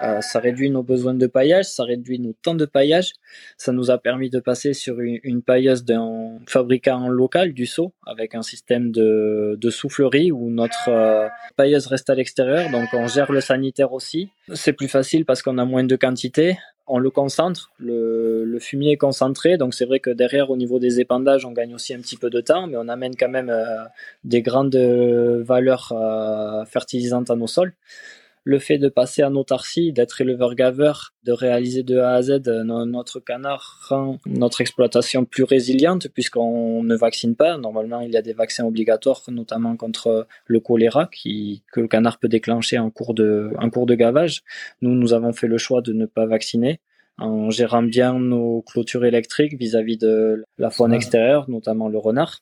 euh, 0.04 0.22
ça 0.22 0.40
réduit 0.40 0.70
nos 0.70 0.84
besoins 0.84 1.16
de 1.16 1.28
paillage, 1.28 1.66
ça 1.66 1.84
réduit 1.84 2.20
nos 2.20 2.34
temps 2.34 2.56
de 2.56 2.66
paillage, 2.66 3.14
ça 3.58 3.72
nous 3.72 3.90
a 3.90 3.98
permis 3.98 4.30
de 4.30 4.40
passer 4.40 4.74
une, 4.88 5.42
pailleuse 5.42 5.84
d'un 5.84 6.40
fabricant 6.48 7.08
local 7.08 7.54
du 7.54 7.66
seau 7.66 7.94
avec 8.06 8.36
un 8.36 8.42
système 8.42 8.92
de, 8.92 9.58
soufflerie 9.70 10.32
où 10.32 10.50
notre 10.50 10.90
euh, 10.90 11.28
pailleuse 11.56 11.88
reste 11.88 12.10
à 12.10 12.16
l'extérieur, 12.16 12.70
donc 12.72 12.90
on 12.94 13.08
gère 13.08 13.32
le 13.32 13.42
sanitaire 13.42 13.94
aussi. 13.94 14.30
C'est 14.54 14.74
plus 14.74 14.88
facile 14.88 15.26
parce 15.26 15.42
qu'on 15.42 15.58
a 15.58 15.66
moins 15.66 15.84
de 15.84 15.96
quantité. 15.96 16.58
On 16.86 17.00
le 17.00 17.10
concentre, 17.10 17.72
le, 17.80 18.58
fumier 18.60 18.92
est 18.92 18.98
concentré, 18.98 19.58
donc 19.58 19.74
c'est 19.74 19.86
vrai 19.86 20.00
que 20.00 20.10
derrière, 20.10 20.50
au 20.50 20.58
niveau 20.58 20.80
des 20.80 21.00
épandages, 21.00 21.46
on 21.46 21.52
gagne 21.52 21.74
aussi 21.74 21.94
un 21.94 22.00
petit 22.00 22.18
peu 22.18 22.30
de 22.30 22.42
temps, 22.42 22.68
mais 22.68 22.76
on 22.78 22.90
amène 22.90 23.16
quand 23.16 23.30
même 23.30 23.50
euh, 23.50 23.86
des 24.26 24.42
grandes 24.42 24.76
valeurs 24.76 25.94
euh, 25.94 26.66
fertilisantes 26.66 27.32
à 27.32 27.36
nos 27.36 27.48
sols 27.48 27.74
le 28.44 28.60
fait 28.60 28.78
de 28.78 28.90
passer 28.90 29.24
en 29.24 29.36
autarcie, 29.36 29.94
d'être 29.94 30.20
éleveur-gaveur, 30.22 31.14
de 31.24 31.32
réaliser 31.32 31.84
de 31.84 31.98
A 31.98 32.16
à 32.16 32.22
Z 32.22 32.42
euh, 32.48 32.64
notre 32.64 33.20
canard 33.20 33.80
rend 33.88 34.20
notre 34.26 34.62
exploitation 34.62 35.26
plus 35.26 35.44
résiliente 35.44 36.08
puisqu'on 36.10 36.84
ne 36.84 36.96
vaccine 36.96 37.36
pas. 37.36 37.58
Normalement, 37.58 38.02
il 38.02 38.12
y 38.12 38.18
a 38.18 38.22
des 38.22 38.34
vaccins 38.34 38.66
obligatoires, 38.66 39.22
notamment 39.30 39.78
contre 39.78 40.28
le 40.46 40.60
choléra 40.60 41.08
qui, 41.08 41.64
que 41.72 41.80
le 41.80 41.88
canard 41.88 42.20
peut 42.20 42.28
déclencher 42.28 42.78
en 42.78 42.90
cours 42.90 43.14
de, 43.14 43.52
en 43.60 43.70
cours 43.70 43.86
de 43.86 43.96
gavage. 43.96 44.44
Nous, 44.82 44.92
nous 44.92 45.14
avons 45.14 45.32
fait 45.32 45.48
le 45.48 45.58
choix 45.58 45.82
de 45.82 45.94
ne 45.94 46.06
pas 46.06 46.26
vacciner 46.26 46.80
en 47.18 47.50
gérant 47.50 47.84
bien 47.84 48.20
nos 48.20 48.64
clôtures 48.64 49.06
électriques 49.06 49.58
vis-à-vis 49.58 49.98
-vis 49.98 50.02
de 50.02 50.44
la 50.58 50.70
faune 50.70 50.94
extérieure, 50.94 51.50
notamment 51.50 51.88
le 51.88 52.00
renard. 52.00 52.40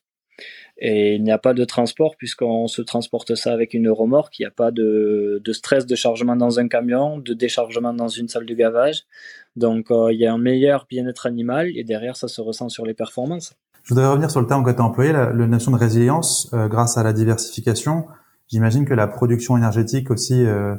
Et 0.84 1.14
il 1.14 1.24
n'y 1.24 1.32
a 1.32 1.38
pas 1.38 1.54
de 1.54 1.64
transport 1.64 2.16
puisqu'on 2.18 2.68
se 2.68 2.82
transporte 2.82 3.36
ça 3.36 3.54
avec 3.54 3.76
une 3.76 3.90
remorque. 3.90 4.40
Il 4.40 4.42
n'y 4.42 4.48
a 4.48 4.52
pas 4.52 4.72
de, 4.72 5.42
stress 5.52 5.86
de 5.86 5.96
chargement 5.96 6.36
dans 6.36 6.60
un 6.60 6.68
camion, 6.68 7.20
de 7.20 7.34
déchargement 7.34 7.94
dans 7.94 8.08
une 8.08 8.28
salle 8.28 8.48
de 8.48 8.54
gavage. 8.56 9.04
Donc 9.56 9.92
euh, 9.92 10.12
il 10.12 10.20
y 10.20 10.26
a 10.26 10.34
un 10.34 10.40
meilleur 10.40 10.88
bien-être 10.90 11.28
animal 11.28 11.70
et 11.76 11.84
derrière 11.84 12.18
ça 12.18 12.28
se 12.28 12.42
ressent 12.42 12.70
sur 12.70 12.86
les 12.86 12.96
performances. 12.96 13.54
Je 13.84 13.94
voudrais 13.94 14.08
revenir 14.08 14.32
sur 14.32 14.42
le 14.42 14.48
terme 14.48 14.64
que 14.64 14.72
tu 14.72 14.80
as 14.80 14.84
employé, 14.84 15.12
la, 15.12 15.32
notion 15.34 15.72
de 15.72 15.78
résilience 15.78 16.50
euh, 16.54 16.68
grâce 16.68 16.98
à 16.98 17.04
la 17.04 17.14
diversification. 17.14 18.08
J'imagine 18.48 18.86
que 18.86 18.94
la 18.96 19.08
production 19.08 19.58
énergétique 19.58 20.10
aussi 20.10 20.44
euh, 20.46 20.76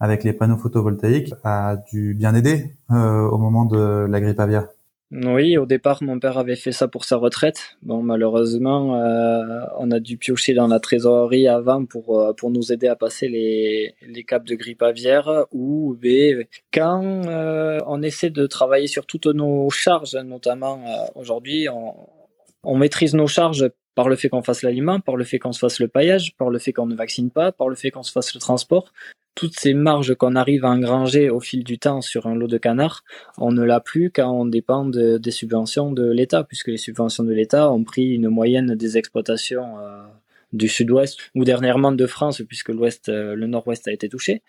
avec 0.00 0.22
les 0.22 0.34
panneaux 0.34 0.58
photovoltaïques 0.58 1.32
a 1.44 1.76
dû 1.90 2.14
bien 2.14 2.34
aider 2.34 2.76
au 2.90 3.38
moment 3.38 3.64
de 3.64 4.06
la 4.06 4.20
grippe 4.20 4.38
aviaire. 4.38 4.68
Oui, 5.12 5.56
au 5.56 5.66
départ, 5.66 6.02
mon 6.02 6.18
père 6.18 6.36
avait 6.36 6.56
fait 6.56 6.72
ça 6.72 6.88
pour 6.88 7.04
sa 7.04 7.16
retraite. 7.16 7.76
Bon, 7.82 8.02
malheureusement, 8.02 9.00
euh, 9.00 9.64
on 9.78 9.92
a 9.92 10.00
dû 10.00 10.18
piocher 10.18 10.52
dans 10.52 10.66
la 10.66 10.80
trésorerie 10.80 11.46
avant 11.46 11.84
pour, 11.84 12.20
euh, 12.20 12.32
pour 12.32 12.50
nous 12.50 12.72
aider 12.72 12.88
à 12.88 12.96
passer 12.96 13.28
les, 13.28 13.94
les 14.02 14.24
caps 14.24 14.44
de 14.44 14.56
grippe 14.56 14.82
aviaire. 14.82 15.46
Ou 15.52 15.96
quand 16.72 17.04
euh, 17.04 17.78
on 17.86 18.02
essaie 18.02 18.30
de 18.30 18.48
travailler 18.48 18.88
sur 18.88 19.06
toutes 19.06 19.26
nos 19.26 19.70
charges, 19.70 20.16
notamment 20.16 20.82
aujourd'hui, 21.14 21.68
on, 21.68 21.94
on 22.64 22.76
maîtrise 22.76 23.14
nos 23.14 23.28
charges 23.28 23.70
par 23.94 24.08
le 24.08 24.16
fait 24.16 24.28
qu'on 24.28 24.42
fasse 24.42 24.62
l'aliment, 24.62 24.98
par 24.98 25.14
le 25.14 25.24
fait 25.24 25.38
qu'on 25.38 25.52
se 25.52 25.60
fasse 25.60 25.78
le 25.78 25.86
paillage, 25.86 26.34
par 26.36 26.50
le 26.50 26.58
fait 26.58 26.72
qu'on 26.72 26.86
ne 26.86 26.96
vaccine 26.96 27.30
pas, 27.30 27.52
par 27.52 27.68
le 27.68 27.76
fait 27.76 27.92
qu'on 27.92 28.02
se 28.02 28.10
fasse 28.10 28.34
le 28.34 28.40
transport 28.40 28.92
toutes 29.36 29.58
ces 29.60 29.74
marges 29.74 30.14
qu'on 30.14 30.34
arrive 30.34 30.64
à 30.64 30.70
engranger 30.70 31.30
au 31.30 31.40
fil 31.40 31.62
du 31.62 31.78
temps 31.78 32.00
sur 32.00 32.26
un 32.26 32.34
lot 32.34 32.48
de 32.48 32.58
canards, 32.58 33.04
on 33.36 33.52
ne 33.52 33.62
l'a 33.62 33.80
plus 33.80 34.10
quand 34.10 34.32
on 34.32 34.46
dépend 34.46 34.86
des 34.86 35.30
subventions 35.30 35.92
de 35.92 36.10
l'État, 36.10 36.42
puisque 36.42 36.68
les 36.68 36.78
subventions 36.78 37.22
de 37.22 37.32
l'État 37.32 37.70
ont 37.70 37.84
pris 37.84 38.14
une 38.14 38.28
moyenne 38.28 38.74
des 38.74 38.96
exploitations 38.96 39.78
euh, 39.78 40.02
du 40.54 40.68
sud-ouest 40.68 41.18
ou 41.34 41.44
dernièrement 41.44 41.92
de 41.92 42.06
France 42.06 42.42
puisque 42.48 42.70
l'ouest, 42.70 43.10
euh, 43.10 43.34
le 43.34 43.46
nord-ouest 43.46 43.86
a 43.88 43.92
été 43.92 44.08
touché. 44.08 44.42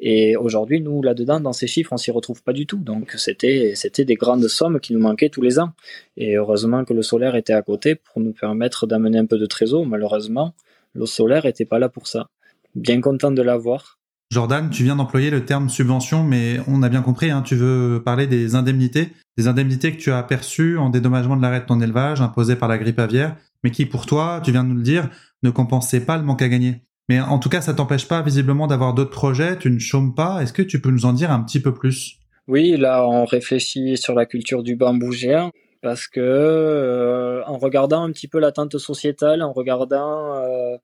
Et 0.00 0.36
aujourd'hui, 0.36 0.80
nous 0.80 1.02
là-dedans, 1.02 1.40
dans 1.40 1.52
ces 1.52 1.66
chiffres, 1.66 1.92
on 1.92 1.98
s'y 1.98 2.10
retrouve 2.10 2.42
pas 2.42 2.54
du 2.54 2.66
tout. 2.66 2.78
Donc 2.78 3.12
c'était 3.18 3.72
c'était 3.74 4.06
des 4.06 4.14
grandes 4.14 4.48
sommes 4.48 4.80
qui 4.80 4.94
nous 4.94 5.00
manquaient 5.00 5.28
tous 5.28 5.42
les 5.42 5.58
ans. 5.58 5.72
Et 6.16 6.36
heureusement 6.36 6.84
que 6.86 6.94
le 6.94 7.02
solaire 7.02 7.36
était 7.36 7.52
à 7.52 7.62
côté 7.62 7.94
pour 7.94 8.20
nous 8.22 8.32
permettre 8.32 8.86
d'amener 8.86 9.18
un 9.18 9.26
peu 9.26 9.38
de 9.38 9.46
trésor. 9.46 9.84
Malheureusement, 9.84 10.54
le 10.94 11.04
solaire 11.04 11.44
était 11.44 11.66
pas 11.66 11.78
là 11.78 11.90
pour 11.90 12.06
ça. 12.06 12.30
Bien 12.74 13.00
content 13.00 13.32
de 13.32 13.42
l'avoir. 13.42 13.99
Jordan, 14.32 14.70
tu 14.70 14.84
viens 14.84 14.94
d'employer 14.94 15.28
le 15.30 15.44
terme 15.44 15.68
subvention, 15.68 16.22
mais 16.22 16.58
on 16.68 16.84
a 16.84 16.88
bien 16.88 17.02
compris, 17.02 17.32
hein, 17.32 17.42
tu 17.42 17.56
veux 17.56 18.00
parler 18.04 18.28
des 18.28 18.54
indemnités, 18.54 19.08
des 19.36 19.48
indemnités 19.48 19.90
que 19.90 20.00
tu 20.00 20.12
as 20.12 20.22
perçues 20.22 20.78
en 20.78 20.88
dédommagement 20.88 21.36
de 21.36 21.42
l'arrêt 21.42 21.60
de 21.60 21.66
ton 21.66 21.80
élevage 21.80 22.20
imposé 22.20 22.54
par 22.54 22.68
la 22.68 22.78
grippe 22.78 23.00
aviaire, 23.00 23.34
mais 23.64 23.72
qui 23.72 23.86
pour 23.86 24.06
toi, 24.06 24.40
tu 24.44 24.52
viens 24.52 24.62
de 24.62 24.68
nous 24.68 24.76
le 24.76 24.82
dire, 24.82 25.10
ne 25.42 25.50
compensaient 25.50 26.04
pas 26.06 26.16
le 26.16 26.22
manque 26.22 26.42
à 26.42 26.48
gagner. 26.48 26.82
Mais 27.08 27.18
en 27.20 27.40
tout 27.40 27.48
cas, 27.48 27.60
ça 27.60 27.74
t'empêche 27.74 28.06
pas 28.06 28.22
visiblement 28.22 28.68
d'avoir 28.68 28.94
d'autres 28.94 29.10
projets, 29.10 29.58
tu 29.58 29.68
ne 29.68 29.80
chômes 29.80 30.14
pas. 30.14 30.40
Est-ce 30.42 30.52
que 30.52 30.62
tu 30.62 30.80
peux 30.80 30.90
nous 30.90 31.06
en 31.06 31.12
dire 31.12 31.32
un 31.32 31.42
petit 31.42 31.58
peu 31.58 31.74
plus? 31.74 32.20
Oui, 32.46 32.76
là, 32.76 33.04
on 33.04 33.24
réfléchit 33.24 33.96
sur 33.96 34.14
la 34.14 34.26
culture 34.26 34.62
du 34.62 34.76
bambou 34.76 35.10
géant 35.10 35.50
parce 35.82 36.06
que 36.06 36.20
euh, 36.20 37.42
en 37.46 37.58
regardant 37.58 38.04
un 38.04 38.12
petit 38.12 38.28
peu 38.28 38.38
l'attente 38.38 38.78
sociétale, 38.78 39.42
en 39.42 39.52
regardant 39.52 40.36
euh, 40.36 40.76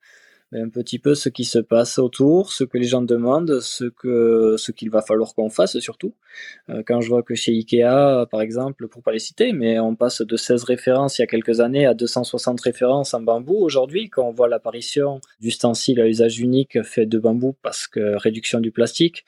un 0.53 0.69
petit 0.69 0.99
peu 0.99 1.15
ce 1.15 1.29
qui 1.29 1.45
se 1.45 1.59
passe 1.59 1.99
autour, 1.99 2.53
ce 2.53 2.65
que 2.65 2.79
les 2.79 2.87
gens 2.87 3.03
demandent, 3.03 3.61
ce 3.61 3.85
que 3.85 4.55
ce 4.59 4.73
qu'il 4.73 4.91
va 4.91 5.03
falloir 5.03 5.35
qu'on 5.35 5.51
fasse 5.51 5.79
surtout. 5.79 6.15
Euh, 6.69 6.83
quand 6.87 7.01
je 7.01 7.09
vois 7.09 7.23
que 7.23 7.35
chez 7.35 7.53
Ikea, 7.53 8.27
par 8.31 8.41
exemple, 8.41 8.89
pour 8.89 9.03
pas 9.03 9.13
les 9.13 9.19
citer, 9.19 9.53
mais 9.53 9.79
on 9.79 9.97
passe 9.97 10.23
de 10.23 10.37
16 10.37 10.65
références 10.65 11.19
il 11.19 11.23
y 11.23 11.25
a 11.25 11.27
quelques 11.27 11.61
années 11.61 11.87
à 11.87 11.95
260 11.95 12.61
références 12.61 13.15
en 13.15 13.21
bambou 13.21 13.57
aujourd'hui, 13.57 14.09
quand 14.09 14.27
on 14.27 14.33
voit 14.33 14.49
l'apparition 14.49 15.21
d'ustensiles 15.41 16.01
à 16.01 16.07
usage 16.07 16.39
unique 16.39 16.83
fait 16.83 17.07
de 17.07 17.19
bambou 17.19 17.57
parce 17.63 17.87
que 17.87 18.17
réduction 18.17 18.61
du 18.61 18.71
plastique, 18.71 19.25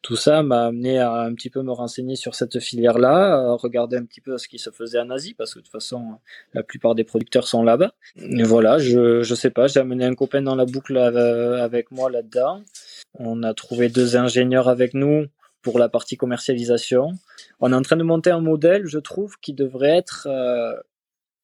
tout 0.00 0.16
ça 0.16 0.42
m'a 0.42 0.66
amené 0.66 0.98
à 0.98 1.20
un 1.20 1.34
petit 1.34 1.50
peu 1.50 1.62
me 1.62 1.72
renseigner 1.72 2.16
sur 2.16 2.34
cette 2.34 2.60
filière-là, 2.60 3.54
regarder 3.54 3.96
un 3.96 4.04
petit 4.04 4.20
peu 4.20 4.38
ce 4.38 4.48
qui 4.48 4.58
se 4.58 4.70
faisait 4.70 4.98
en 4.98 5.10
Asie, 5.10 5.34
parce 5.34 5.54
que 5.54 5.58
de 5.58 5.64
toute 5.64 5.72
façon, 5.72 6.18
la 6.54 6.62
plupart 6.62 6.94
des 6.94 7.04
producteurs 7.04 7.46
sont 7.46 7.62
là-bas. 7.62 7.92
Voilà, 8.16 8.78
je, 8.78 9.22
je 9.22 9.34
sais 9.34 9.50
pas, 9.50 9.66
j'ai 9.66 9.80
amené 9.80 10.04
un 10.04 10.14
copain 10.14 10.42
dans 10.42 10.54
la 10.54 10.61
boucle 10.64 10.96
euh, 10.96 11.62
avec 11.62 11.90
moi 11.90 12.10
là-dedans. 12.10 12.62
On 13.14 13.42
a 13.42 13.54
trouvé 13.54 13.88
deux 13.88 14.16
ingénieurs 14.16 14.68
avec 14.68 14.94
nous 14.94 15.26
pour 15.62 15.78
la 15.78 15.88
partie 15.88 16.16
commercialisation. 16.16 17.12
On 17.60 17.72
est 17.72 17.76
en 17.76 17.82
train 17.82 17.96
de 17.96 18.02
monter 18.02 18.30
un 18.30 18.40
modèle, 18.40 18.86
je 18.86 18.98
trouve, 18.98 19.36
qui 19.40 19.52
devrait 19.52 19.96
être 19.96 20.26
euh, 20.28 20.74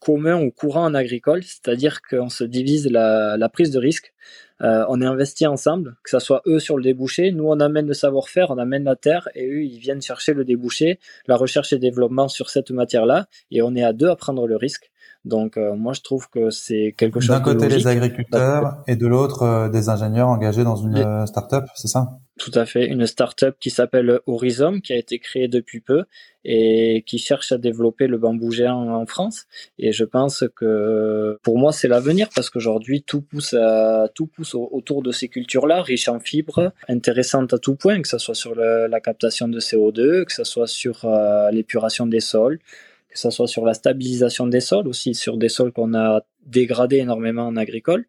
commun 0.01 0.41
ou 0.41 0.51
courant 0.51 0.85
en 0.85 0.95
agricole, 0.95 1.43
c'est-à-dire 1.43 2.01
qu'on 2.03 2.29
se 2.29 2.45
divise 2.45 2.89
la, 2.91 3.49
prise 3.53 3.71
de 3.71 3.79
risque. 3.79 4.13
Euh, 4.61 4.85
on 4.89 5.01
est 5.01 5.07
investi 5.07 5.47
ensemble, 5.47 5.97
que 6.03 6.11
ce 6.11 6.19
soit 6.19 6.43
eux 6.47 6.59
sur 6.59 6.77
le 6.77 6.83
débouché, 6.83 7.31
nous 7.31 7.47
on 7.47 7.61
amène 7.61 7.87
le 7.87 7.95
savoir-faire, 7.95 8.51
on 8.51 8.59
amène 8.59 8.85
la 8.85 8.97
terre, 8.97 9.29
et 9.35 9.47
eux 9.47 9.63
ils 9.63 9.79
viennent 9.79 10.03
chercher 10.03 10.35
le 10.35 10.45
débouché, 10.45 10.99
la 11.27 11.37
recherche 11.37 11.73
et 11.73 11.79
développement 11.79 12.27
sur 12.27 12.51
cette 12.51 12.73
matière-là, 12.73 13.29
et 13.53 13.63
on 13.63 13.75
est 13.77 13.85
à 13.85 13.93
deux 13.93 14.09
à 14.09 14.17
prendre 14.17 14.47
le 14.49 14.57
risque. 14.57 14.91
Donc 15.29 15.59
euh, 15.59 15.75
moi 15.75 15.93
je 15.93 16.01
trouve 16.01 16.29
que 16.31 16.49
c'est 16.51 16.95
quelque 16.97 17.21
chose 17.21 17.29
d'un 17.29 17.41
côté 17.41 17.69
les 17.69 17.87
agriculteurs 17.87 18.83
et 18.87 18.97
de 18.97 19.07
l'autre 19.07 19.43
euh, 19.43 19.69
des 19.69 19.91
ingénieurs 19.91 20.29
engagés 20.29 20.65
dans 20.65 20.77
une 20.77 20.97
euh, 20.97 21.27
start-up, 21.27 21.65
c'est 21.75 21.89
ça? 21.89 22.09
Tout 22.39 22.53
à 22.55 22.65
fait, 22.65 22.87
une 22.87 23.07
start-up 23.07 23.57
qui 23.61 23.69
s'appelle 23.69 24.21
Horizon 24.27 24.81
qui 24.81 24.93
a 24.93 24.97
été 24.97 25.19
créée 25.19 25.49
depuis 25.49 25.81
peu 25.81 26.05
et 26.45 27.05
qui 27.07 27.19
cherche 27.19 27.53
à 27.53 27.59
développer 27.59 28.07
le 28.07 28.17
bambou 28.17 28.53
géant 28.53 28.95
en 28.95 29.05
France. 29.07 29.45
Et 29.79 29.93
je 29.93 30.05
pense 30.05 30.45
que 30.57 31.39
pour 31.43 31.59
moi 31.59 31.73
c'est 31.73 31.89
l'avenir 31.89 32.29
parce 32.35 32.49
qu'aujourd'hui 32.49 33.03
tout 33.03 33.21
pousse 33.21 33.55
à, 33.55 34.09
tout 34.15 34.27
pousse 34.27 34.55
autour 34.55 35.03
de 35.03 35.13
ces 35.13 35.29
cultures-là 35.29 35.83
riches 35.83 36.09
en 36.09 36.21
fibres, 36.21 36.73
intéressantes 36.89 37.53
à 37.53 37.59
tout 37.59 37.75
point 37.75 38.01
que 38.01 38.09
ce 38.09 38.19
soit 38.19 38.37
sur 38.37 38.55
la 38.55 39.01
captation 39.01 39.49
de 39.49 39.61
CO2, 39.61 40.25
que 40.25 40.33
ce 40.33 40.45
soit 40.45 40.69
sur 40.69 41.07
l'épuration 41.53 42.07
des 42.07 42.21
sols 42.21 42.61
que 43.09 43.19
ce 43.19 43.31
soit 43.31 43.49
sur 43.49 43.65
la 43.65 43.75
stabilisation 43.75 44.47
des 44.47 44.61
sols, 44.61 44.87
aussi 44.87 45.15
sur 45.15 45.39
des 45.39 45.49
sols 45.49 45.73
qu'on 45.73 45.95
a 45.95 46.23
dégradés 46.45 46.99
énormément 46.99 47.47
en 47.47 47.57
agricole. 47.57 48.07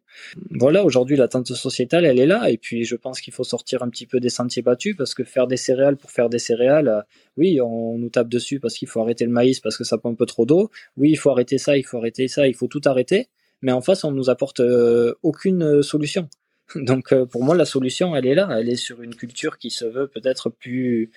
Voilà, 0.50 0.84
aujourd'hui 0.84 1.16
l'attente 1.16 1.48
sociétale, 1.48 2.04
elle 2.04 2.18
est 2.18 2.26
là, 2.26 2.50
et 2.50 2.58
puis 2.58 2.84
je 2.84 2.96
pense 2.96 3.20
qu'il 3.20 3.32
faut 3.32 3.44
sortir 3.44 3.82
un 3.82 3.88
petit 3.88 4.06
peu 4.06 4.20
des 4.20 4.28
sentiers 4.28 4.62
battus, 4.62 4.96
parce 4.96 5.14
que 5.14 5.24
faire 5.24 5.46
des 5.46 5.56
céréales 5.56 5.96
pour 5.96 6.10
faire 6.10 6.28
des 6.28 6.38
céréales, 6.38 6.88
euh, 6.88 7.00
oui, 7.36 7.60
on 7.60 7.98
nous 7.98 8.10
tape 8.10 8.28
dessus 8.28 8.60
parce 8.60 8.74
qu'il 8.74 8.88
faut 8.88 9.00
arrêter 9.00 9.24
le 9.24 9.30
maïs 9.30 9.60
parce 9.60 9.76
que 9.76 9.84
ça 9.84 9.96
pompe 9.96 10.24
trop 10.26 10.44
d'eau, 10.44 10.70
oui, 10.96 11.10
il 11.10 11.16
faut 11.16 11.30
arrêter 11.30 11.58
ça, 11.58 11.76
il 11.76 11.84
faut 11.84 11.98
arrêter 11.98 12.28
ça, 12.28 12.46
il 12.46 12.54
faut 12.54 12.68
tout 12.68 12.82
arrêter, 12.84 13.28
mais 13.62 13.72
en 13.72 13.80
face, 13.80 14.04
on 14.04 14.12
nous 14.12 14.28
apporte 14.28 14.60
euh, 14.60 15.14
aucune 15.22 15.62
euh, 15.62 15.82
solution. 15.82 16.28
Donc 16.74 17.14
pour 17.24 17.42
moi, 17.42 17.56
la 17.56 17.64
solution, 17.64 18.14
elle 18.14 18.26
est 18.26 18.34
là, 18.34 18.48
elle 18.58 18.68
est 18.68 18.76
sur 18.76 19.02
une 19.02 19.14
culture 19.14 19.58
qui 19.58 19.70
se 19.70 19.84
veut 19.84 20.06
peut-être 20.06 20.50
plus 20.50 21.10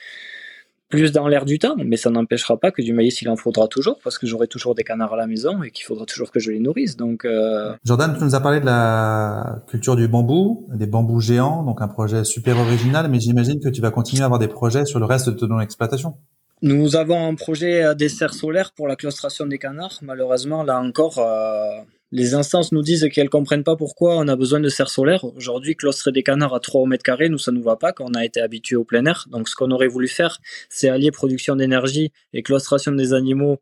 plus 0.94 1.12
dans 1.12 1.28
l'air 1.28 1.44
du 1.44 1.58
temps, 1.58 1.76
mais 1.84 1.98
ça 1.98 2.12
n'empêchera 2.12 2.56
pas 2.58 2.70
que 2.70 2.84
du 2.84 2.94
maïs 2.94 3.20
il 3.24 3.28
en 3.28 3.36
faudra 3.36 3.68
toujours 3.68 3.98
parce 4.04 4.20
que 4.20 4.28
j'aurai 4.28 4.46
toujours 4.46 4.76
des 4.76 4.84
canards 4.84 5.16
à 5.16 5.18
la 5.18 5.26
maison 5.26 5.64
et 5.64 5.72
qu'il 5.72 5.86
faudra 5.86 6.06
toujours 6.06 6.32
que 6.32 6.40
je 6.40 6.52
les 6.52 6.60
nourrisse. 6.60 6.98
Donc 6.98 7.26
euh... 7.26 7.74
Jordan, 7.84 8.16
tu 8.16 8.24
nous 8.24 8.36
as 8.36 8.42
parlé 8.42 8.60
de 8.60 8.68
la 8.68 9.64
culture 9.68 9.96
du 9.96 10.08
bambou, 10.08 10.68
des 10.72 10.86
bambous 10.86 11.20
géants, 11.20 11.64
donc 11.64 11.82
un 11.82 11.88
projet 11.88 12.24
super 12.24 12.60
original, 12.60 13.10
mais 13.10 13.20
j'imagine 13.20 13.60
que 13.60 13.70
tu 13.70 13.82
vas 13.82 13.90
continuer 13.90 14.22
à 14.22 14.26
avoir 14.26 14.40
des 14.40 14.48
projets 14.48 14.86
sur 14.86 15.00
le 15.00 15.06
reste 15.06 15.32
de 15.32 15.48
ton 15.48 15.60
exploitation. 15.60 16.14
Nous 16.62 16.96
avons 16.96 17.28
un 17.28 17.34
projet 17.34 17.82
à 17.82 17.96
dessert 17.96 18.36
solaire 18.36 18.72
pour 18.76 18.88
la 18.88 18.96
claustration 18.96 19.48
des 19.48 19.58
canards. 19.58 19.98
Malheureusement, 20.04 20.62
là 20.62 20.80
encore, 20.80 21.18
euh, 21.18 21.82
les 22.14 22.36
instances 22.36 22.72
nous 22.72 22.84
disent 22.84 23.10
qu'elles 23.12 23.30
comprennent 23.30 23.64
pas 23.64 23.76
pourquoi 23.76 24.18
on 24.20 24.28
a 24.28 24.36
besoin 24.36 24.60
de 24.60 24.70
serre 24.70 24.92
solaire. 24.92 25.26
Aujourd'hui, 25.36 25.76
claustrer 25.76 26.12
des 26.12 26.22
canards 26.22 26.54
à 26.54 26.60
3 26.60 26.86
mètres 26.86 27.04
carrés, 27.04 27.28
nous, 27.28 27.40
ça 27.40 27.52
nous 27.52 27.64
va 27.64 27.76
pas 27.76 27.92
quand 27.92 28.06
on 28.08 28.14
a 28.14 28.24
été 28.24 28.40
habitué 28.40 28.76
au 28.76 28.84
plein 28.84 29.04
air. 29.06 29.26
Donc, 29.32 29.50
ce 29.50 29.56
qu'on 29.56 29.72
aurait 29.72 29.88
voulu 29.88 30.08
faire, 30.08 30.40
c'est 30.70 30.90
allier 30.90 31.10
production 31.10 31.56
d'énergie 31.56 32.12
et 32.34 32.44
claustration 32.44 32.92
des 32.92 33.14
animaux 33.14 33.58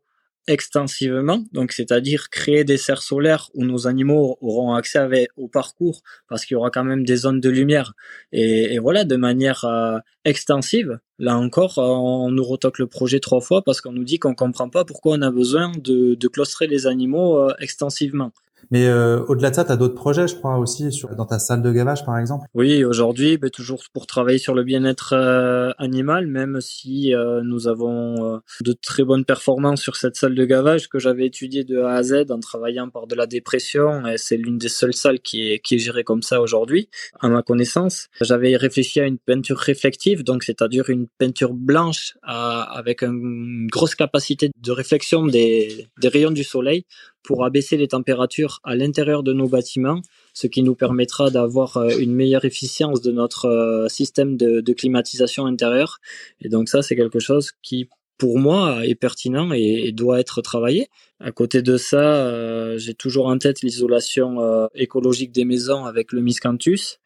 extensivement, 0.48 1.44
donc 1.52 1.72
c'est-à-dire 1.72 2.28
créer 2.30 2.64
des 2.64 2.76
serres 2.76 3.02
solaires 3.02 3.50
où 3.54 3.64
nos 3.64 3.86
animaux 3.86 4.38
auront 4.40 4.74
accès 4.74 5.28
au 5.36 5.48
parcours 5.48 6.02
parce 6.28 6.44
qu'il 6.44 6.54
y 6.54 6.58
aura 6.58 6.70
quand 6.70 6.84
même 6.84 7.04
des 7.04 7.16
zones 7.16 7.40
de 7.40 7.48
lumière 7.48 7.94
et, 8.32 8.78
voilà 8.78 9.04
de 9.04 9.16
manière 9.16 9.64
euh, 9.64 9.98
extensive. 10.24 10.98
Là 11.18 11.36
encore, 11.36 11.78
on 11.78 12.30
nous 12.30 12.44
retoque 12.44 12.78
le 12.78 12.88
projet 12.88 13.20
trois 13.20 13.40
fois 13.40 13.62
parce 13.62 13.80
qu'on 13.80 13.92
nous 13.92 14.04
dit 14.04 14.18
qu'on 14.18 14.34
comprend 14.34 14.68
pas 14.68 14.84
pourquoi 14.84 15.16
on 15.16 15.22
a 15.22 15.30
besoin 15.30 15.70
de, 15.76 16.14
de 16.14 16.28
les 16.66 16.86
animaux 16.86 17.38
euh, 17.38 17.54
extensivement. 17.60 18.32
Mais 18.70 18.86
euh, 18.86 19.22
au-delà 19.24 19.50
de 19.50 19.56
ça, 19.56 19.64
tu 19.64 19.72
as 19.72 19.76
d'autres 19.76 19.94
projets, 19.94 20.28
je 20.28 20.36
crois, 20.36 20.58
aussi, 20.58 20.92
sur, 20.92 21.14
dans 21.14 21.26
ta 21.26 21.38
salle 21.38 21.62
de 21.62 21.72
gavage, 21.72 22.04
par 22.04 22.18
exemple 22.18 22.46
Oui, 22.54 22.84
aujourd'hui, 22.84 23.38
ben, 23.38 23.50
toujours 23.50 23.82
pour 23.92 24.06
travailler 24.06 24.38
sur 24.38 24.54
le 24.54 24.64
bien-être 24.64 25.14
euh, 25.14 25.72
animal, 25.78 26.26
même 26.26 26.60
si 26.60 27.14
euh, 27.14 27.42
nous 27.42 27.68
avons 27.68 28.40
de 28.60 28.72
très 28.72 29.04
bonnes 29.04 29.24
performances 29.24 29.80
sur 29.80 29.96
cette 29.96 30.16
salle 30.16 30.34
de 30.34 30.44
gavage 30.44 30.88
que 30.88 30.98
j'avais 30.98 31.26
étudiée 31.26 31.64
de 31.64 31.80
A 31.80 31.94
à 31.94 32.02
Z 32.02 32.30
en 32.30 32.40
travaillant 32.40 32.88
par 32.88 33.06
de 33.06 33.14
la 33.14 33.26
dépression. 33.26 34.06
Et 34.06 34.18
c'est 34.18 34.36
l'une 34.36 34.58
des 34.58 34.68
seules 34.68 34.94
salles 34.94 35.20
qui 35.20 35.52
est, 35.52 35.58
qui 35.58 35.76
est 35.76 35.78
gérée 35.78 36.04
comme 36.04 36.22
ça 36.22 36.40
aujourd'hui, 36.40 36.88
à 37.20 37.28
ma 37.28 37.42
connaissance. 37.42 38.08
J'avais 38.20 38.56
réfléchi 38.56 39.00
à 39.00 39.06
une 39.06 39.18
peinture 39.18 39.58
réflective, 39.58 40.24
donc 40.24 40.44
c'est-à-dire 40.44 40.88
une 40.90 41.06
peinture 41.18 41.54
blanche 41.54 42.14
avec 42.22 43.02
une 43.02 43.66
grosse 43.70 43.94
capacité 43.94 44.50
de 44.56 44.72
réflexion 44.72 45.26
des, 45.26 45.88
des 46.00 46.08
rayons 46.08 46.30
du 46.30 46.44
soleil 46.44 46.84
pour 47.22 47.44
abaisser 47.44 47.76
les 47.76 47.88
températures 47.88 48.60
à 48.64 48.74
l'intérieur 48.74 49.22
de 49.22 49.32
nos 49.32 49.48
bâtiments, 49.48 50.00
ce 50.34 50.46
qui 50.46 50.62
nous 50.62 50.74
permettra 50.74 51.30
d'avoir 51.30 51.76
euh, 51.76 51.90
une 51.98 52.14
meilleure 52.14 52.44
efficience 52.44 53.00
de 53.00 53.12
notre 53.12 53.46
euh, 53.46 53.88
système 53.88 54.36
de, 54.36 54.72
climatisation 54.72 55.46
intérieure. 55.46 56.00
Et 56.40 56.48
donc 56.48 56.68
ça, 56.68 56.82
c'est 56.82 56.96
quelque 56.96 57.18
chose 57.18 57.52
qui, 57.62 57.88
pour 58.22 58.38
moi, 58.38 58.86
est 58.86 58.94
pertinent 58.94 59.52
et, 59.52 59.90
doit 59.90 60.20
être 60.20 60.42
travaillé. 60.42 60.86
À 61.18 61.32
côté 61.32 61.60
de 61.60 61.76
ça, 61.76 62.26
euh, 62.26 62.78
j'ai 62.78 62.94
toujours 62.94 63.26
en 63.26 63.36
tête 63.36 63.62
l'isolation 63.62 64.68
écologique 64.74 65.32
des 65.32 65.44
maisons 65.44 65.84
avec 65.86 66.12
le 66.12 66.20
miscanthus 66.20 67.00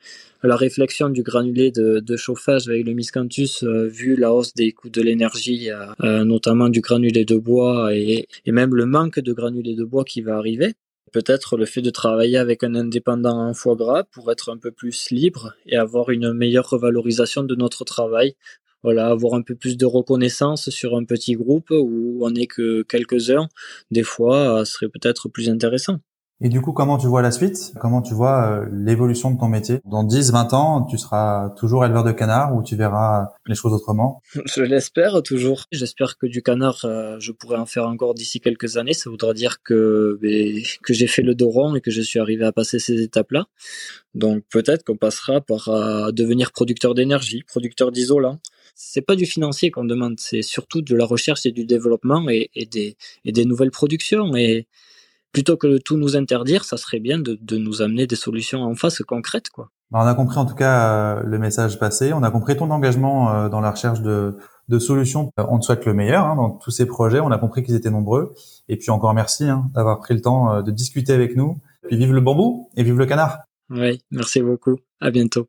la 0.47 0.57
réflexion 0.57 1.09
du 1.09 1.23
granulé 1.23 1.71
de, 1.71 2.17
chauffage 2.17 2.69
avec 2.69 2.87
le 2.87 2.95
miscanthus, 2.95 3.63
euh, 3.63 3.87
vu 3.89 4.17
la 4.17 4.33
hausse 4.33 4.55
des 4.55 4.73
coûts 4.73 4.89
de 4.89 5.03
l'énergie, 5.03 5.71
euh, 5.71 5.87
euh, 6.03 6.25
notamment 6.25 6.69
du 6.69 6.81
granulé 6.81 7.25
de 7.25 7.37
bois 7.37 7.95
et, 7.95 8.27
même 8.47 8.75
le 8.75 8.87
manque 8.87 9.21
de 9.21 9.33
granulé 9.33 9.75
de 9.75 9.85
bois 9.85 10.05
qui 10.05 10.23
va 10.23 10.37
arriver. 10.37 10.75
Peut-être 11.13 11.57
le 11.57 11.67
fait 11.67 11.83
de 11.83 11.91
travailler 11.91 12.37
avec 12.37 12.65
un 12.65 12.75
indépendant 12.75 13.39
en 13.39 13.55
foie 13.55 13.77
gras 13.77 14.05
pour 14.05 14.31
être 14.33 14.51
un 14.51 14.57
peu 14.57 14.71
plus 14.71 15.11
libre 15.11 15.55
et 15.67 15.77
avoir 15.77 16.11
une 16.11 16.33
meilleure 16.33 16.69
revalorisation 16.69 17.43
de 17.43 17.55
notre 17.55 17.85
travail. 17.85 18.35
Voilà, 18.87 19.09
avoir 19.09 19.35
un 19.35 19.43
peu 19.43 19.57
plus 19.57 19.77
de 19.77 19.85
reconnaissance 19.85 20.71
sur 20.71 20.95
un 20.95 21.03
petit 21.03 21.33
groupe 21.33 21.73
où 21.73 22.21
on 22.23 22.31
n'est 22.31 22.47
que 22.47 22.83
quelques-uns, 22.83 23.49
des 23.91 24.05
fois, 24.05 24.65
serait 24.65 24.89
peut-être 24.89 25.29
plus 25.29 25.51
intéressant. 25.51 25.99
Et 26.43 26.51
du 26.51 26.61
coup, 26.61 26.73
comment 26.73 26.99
tu 26.99 27.07
vois 27.07 27.23
la 27.23 27.31
suite? 27.31 27.73
Comment 27.81 28.03
tu 28.03 28.13
vois 28.13 28.51
euh, 28.51 28.67
l'évolution 28.71 29.31
de 29.31 29.41
ton 29.41 29.49
métier? 29.49 29.81
Dans 29.87 30.05
10, 30.05 30.33
20 30.33 30.53
ans, 30.53 30.83
tu 30.83 30.99
seras 30.99 31.49
toujours 31.59 31.83
éleveur 31.87 32.05
de 32.05 32.13
canard 32.13 32.55
ou 32.55 32.63
tu 32.63 32.77
verras 32.77 33.31
les 33.47 33.55
choses 33.55 33.73
autrement? 33.73 34.21
Je 34.45 34.61
l'espère 34.61 35.23
toujours. 35.23 35.65
J'espère 35.73 36.19
que 36.19 36.27
du 36.27 36.43
canard, 36.43 36.85
euh, 36.85 37.17
je 37.21 37.33
pourrai 37.33 37.57
en 37.57 37.65
faire 37.65 37.87
encore 37.87 38.13
d'ici 38.13 38.41
quelques 38.41 38.77
années. 38.77 38.93
Ça 38.93 39.09
voudra 39.09 39.33
dire 39.33 39.63
que, 39.63 40.19
ben, 40.21 40.61
que 40.83 40.93
j'ai 40.93 41.07
fait 41.07 41.23
le 41.23 41.35
dos 41.35 41.49
rond 41.49 41.75
et 41.75 41.81
que 41.81 41.91
je 41.91 42.03
suis 42.03 42.19
arrivé 42.19 42.45
à 42.45 42.53
passer 42.53 42.79
ces 42.79 43.01
étapes-là. 43.01 43.47
Donc 44.15 44.45
peut-être 44.51 44.85
qu'on 44.85 44.97
passera 44.97 45.41
par 45.41 45.69
euh, 45.69 46.11
devenir 46.13 46.53
producteur 46.53 46.95
d'énergie, 46.95 47.45
producteur 47.47 47.93
d'isolant. 47.93 48.39
C'est 48.77 49.03
pas 49.03 49.17
du 49.17 49.27
financier 49.27 49.71
qu'on 49.71 49.85
demande, 49.85 50.21
c'est 50.21 50.43
surtout 50.43 50.83
de 50.83 50.95
la 50.95 51.05
recherche 51.05 51.47
et 51.47 51.51
du 51.51 51.65
développement 51.65 52.29
et, 52.29 52.51
et, 52.55 52.67
des, 52.67 52.97
et 53.25 53.33
des 53.33 53.45
nouvelles 53.45 53.71
productions. 53.71 54.37
Et, 54.37 54.69
plutôt 55.37 55.59
que 55.59 55.67
de 55.67 55.77
tout 55.77 55.99
nous 55.99 56.17
interdire, 56.17 56.65
ça 56.65 56.79
serait 56.79 56.99
bien 56.99 57.19
de, 57.19 57.57
nous 57.59 57.83
amener 57.83 58.07
des 58.07 58.17
solutions 58.17 58.63
en 58.63 58.75
face 58.75 59.03
concrètes, 59.03 59.51
quoi. 59.51 59.69
Bah, 59.91 59.99
on 60.03 60.07
a 60.07 60.15
compris 60.15 60.39
en 60.39 60.47
tout 60.47 60.55
cas 60.55 61.19
euh, 61.19 61.23
le 61.25 61.39
message 61.39 61.79
passé. 61.79 62.15
On 62.15 62.23
a 62.23 62.31
compris 62.31 62.57
ton 62.57 62.71
engagement 62.71 63.31
euh, 63.31 63.49
dans 63.51 63.61
la 63.61 63.71
recherche 63.71 64.01
de, 64.01 64.35
solutions. 64.79 65.31
Euh, 65.39 65.45
on 65.51 65.59
te 65.59 65.67
souhaite 65.67 65.85
le 65.85 65.93
meilleur 65.93 66.25
hein, 66.25 66.37
dans 66.37 66.51
tous 66.51 66.71
ces 66.71 66.87
projets. 66.87 67.21
On 67.21 67.31
a 67.31 67.37
compris 67.37 67.63
qu'ils 67.63 67.75
étaient 67.75 67.91
nombreux. 67.91 68.33
Et 68.71 68.79
puis 68.79 68.91
encore 68.91 69.13
merci 69.13 69.45
hein, 69.45 69.71
d'avoir 69.75 69.99
pris 69.99 70.15
le 70.15 70.23
temps 70.23 70.63
de 70.63 70.71
discuter 70.71 71.13
avec 71.13 71.37
nous. 71.37 71.61
Puis 71.87 71.99
vive 71.99 72.15
le 72.15 72.23
bambou 72.23 72.71
et 72.75 72.83
vive 72.83 72.99
le 72.99 73.05
canard. 73.05 73.41
Oui, 73.69 74.01
merci 74.11 74.41
beaucoup. 74.41 74.77
À 75.01 75.11
bientôt. 75.11 75.49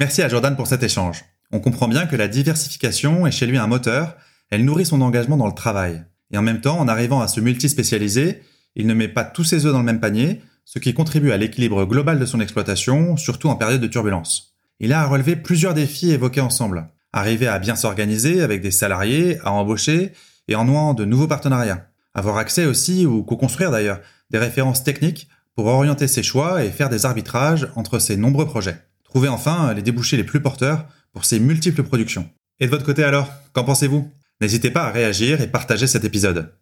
Merci 0.00 0.22
à 0.22 0.28
Jordan 0.28 0.54
pour 0.54 0.68
cet 0.68 0.84
échange. 0.84 1.24
On 1.50 1.58
comprend 1.58 1.88
bien 1.88 2.06
que 2.06 2.14
la 2.14 2.28
diversification 2.28 3.26
est 3.26 3.32
chez 3.32 3.46
lui 3.46 3.58
un 3.58 3.66
moteur, 3.66 4.16
elle 4.48 4.64
nourrit 4.64 4.86
son 4.86 5.00
engagement 5.00 5.36
dans 5.36 5.48
le 5.48 5.52
travail. 5.52 6.04
Et 6.30 6.38
en 6.38 6.42
même 6.42 6.60
temps, 6.60 6.78
en 6.78 6.86
arrivant 6.86 7.20
à 7.20 7.26
se 7.26 7.40
multispécialiser, 7.40 8.40
il 8.76 8.86
ne 8.86 8.94
met 8.94 9.08
pas 9.08 9.24
tous 9.24 9.42
ses 9.42 9.66
œufs 9.66 9.72
dans 9.72 9.80
le 9.80 9.84
même 9.84 9.98
panier, 9.98 10.40
ce 10.64 10.78
qui 10.78 10.94
contribue 10.94 11.32
à 11.32 11.36
l'équilibre 11.36 11.84
global 11.84 12.20
de 12.20 12.26
son 12.26 12.40
exploitation, 12.40 13.16
surtout 13.16 13.48
en 13.48 13.56
période 13.56 13.80
de 13.80 13.88
turbulence. 13.88 14.54
Il 14.78 14.92
a 14.92 15.00
à 15.00 15.06
relever 15.06 15.34
plusieurs 15.34 15.74
défis 15.74 16.12
évoqués 16.12 16.42
ensemble. 16.42 16.86
Arriver 17.12 17.48
à 17.48 17.58
bien 17.58 17.74
s'organiser 17.74 18.40
avec 18.42 18.60
des 18.60 18.70
salariés, 18.70 19.40
à 19.42 19.50
embaucher 19.50 20.12
et 20.46 20.54
en 20.54 20.64
nouant 20.64 20.94
de 20.94 21.06
nouveaux 21.06 21.26
partenariats. 21.26 21.88
Avoir 22.14 22.36
accès 22.36 22.66
aussi, 22.66 23.04
ou 23.04 23.24
co-construire 23.24 23.72
d'ailleurs, 23.72 24.00
des 24.30 24.38
références 24.38 24.84
techniques 24.84 25.28
pour 25.56 25.66
orienter 25.66 26.06
ses 26.06 26.22
choix 26.22 26.64
et 26.64 26.70
faire 26.70 26.88
des 26.88 27.04
arbitrages 27.04 27.68
entre 27.74 27.98
ses 27.98 28.16
nombreux 28.16 28.46
projets. 28.46 28.76
Trouver 29.08 29.28
enfin 29.28 29.72
les 29.72 29.80
débouchés 29.80 30.18
les 30.18 30.24
plus 30.24 30.40
porteurs 30.40 30.84
pour 31.12 31.24
ces 31.24 31.40
multiples 31.40 31.82
productions. 31.82 32.28
Et 32.60 32.66
de 32.66 32.70
votre 32.70 32.84
côté 32.84 33.04
alors, 33.04 33.30
qu'en 33.54 33.64
pensez-vous? 33.64 34.10
N'hésitez 34.40 34.70
pas 34.70 34.84
à 34.84 34.90
réagir 34.90 35.40
et 35.40 35.46
partager 35.46 35.86
cet 35.86 36.04
épisode. 36.04 36.52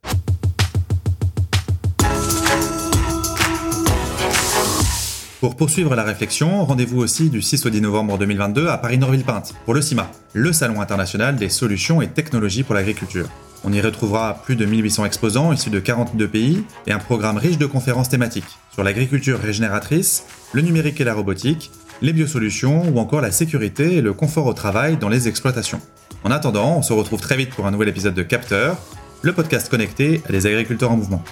Pour 5.40 5.56
poursuivre 5.56 5.94
la 5.94 6.04
réflexion, 6.04 6.64
rendez-vous 6.64 6.98
aussi 6.98 7.30
du 7.30 7.42
6 7.42 7.66
au 7.66 7.70
10 7.70 7.80
novembre 7.80 8.16
2022 8.16 8.68
à 8.68 8.78
Paris-Norville-Pinte 8.78 9.54
pour 9.64 9.74
le 9.74 9.82
CIMA, 9.82 10.10
le 10.32 10.52
Salon 10.52 10.80
international 10.80 11.36
des 11.36 11.48
solutions 11.48 12.00
et 12.00 12.08
technologies 12.08 12.62
pour 12.62 12.74
l'agriculture. 12.74 13.28
On 13.64 13.72
y 13.72 13.80
retrouvera 13.80 14.42
plus 14.44 14.54
de 14.54 14.64
1800 14.64 15.04
exposants 15.04 15.52
issus 15.52 15.70
de 15.70 15.80
42 15.80 16.28
pays 16.28 16.64
et 16.86 16.92
un 16.92 16.98
programme 16.98 17.36
riche 17.36 17.58
de 17.58 17.66
conférences 17.66 18.08
thématiques 18.08 18.58
sur 18.72 18.84
l'agriculture 18.84 19.40
régénératrice, 19.40 20.24
le 20.52 20.62
numérique 20.62 21.00
et 21.00 21.04
la 21.04 21.14
robotique, 21.14 21.70
les 22.02 22.12
biosolutions 22.12 22.82
ou 22.88 22.98
encore 22.98 23.20
la 23.20 23.30
sécurité 23.30 23.96
et 23.96 24.00
le 24.00 24.12
confort 24.12 24.46
au 24.46 24.52
travail 24.52 24.96
dans 24.96 25.08
les 25.08 25.28
exploitations. 25.28 25.80
En 26.24 26.30
attendant, 26.30 26.76
on 26.76 26.82
se 26.82 26.92
retrouve 26.92 27.20
très 27.20 27.36
vite 27.36 27.50
pour 27.50 27.66
un 27.66 27.70
nouvel 27.70 27.88
épisode 27.88 28.14
de 28.14 28.22
Capteur, 28.22 28.76
le 29.22 29.32
podcast 29.32 29.68
connecté 29.68 30.22
à 30.28 30.32
des 30.32 30.46
agriculteurs 30.46 30.90
en 30.90 30.96
mouvement. 30.96 31.22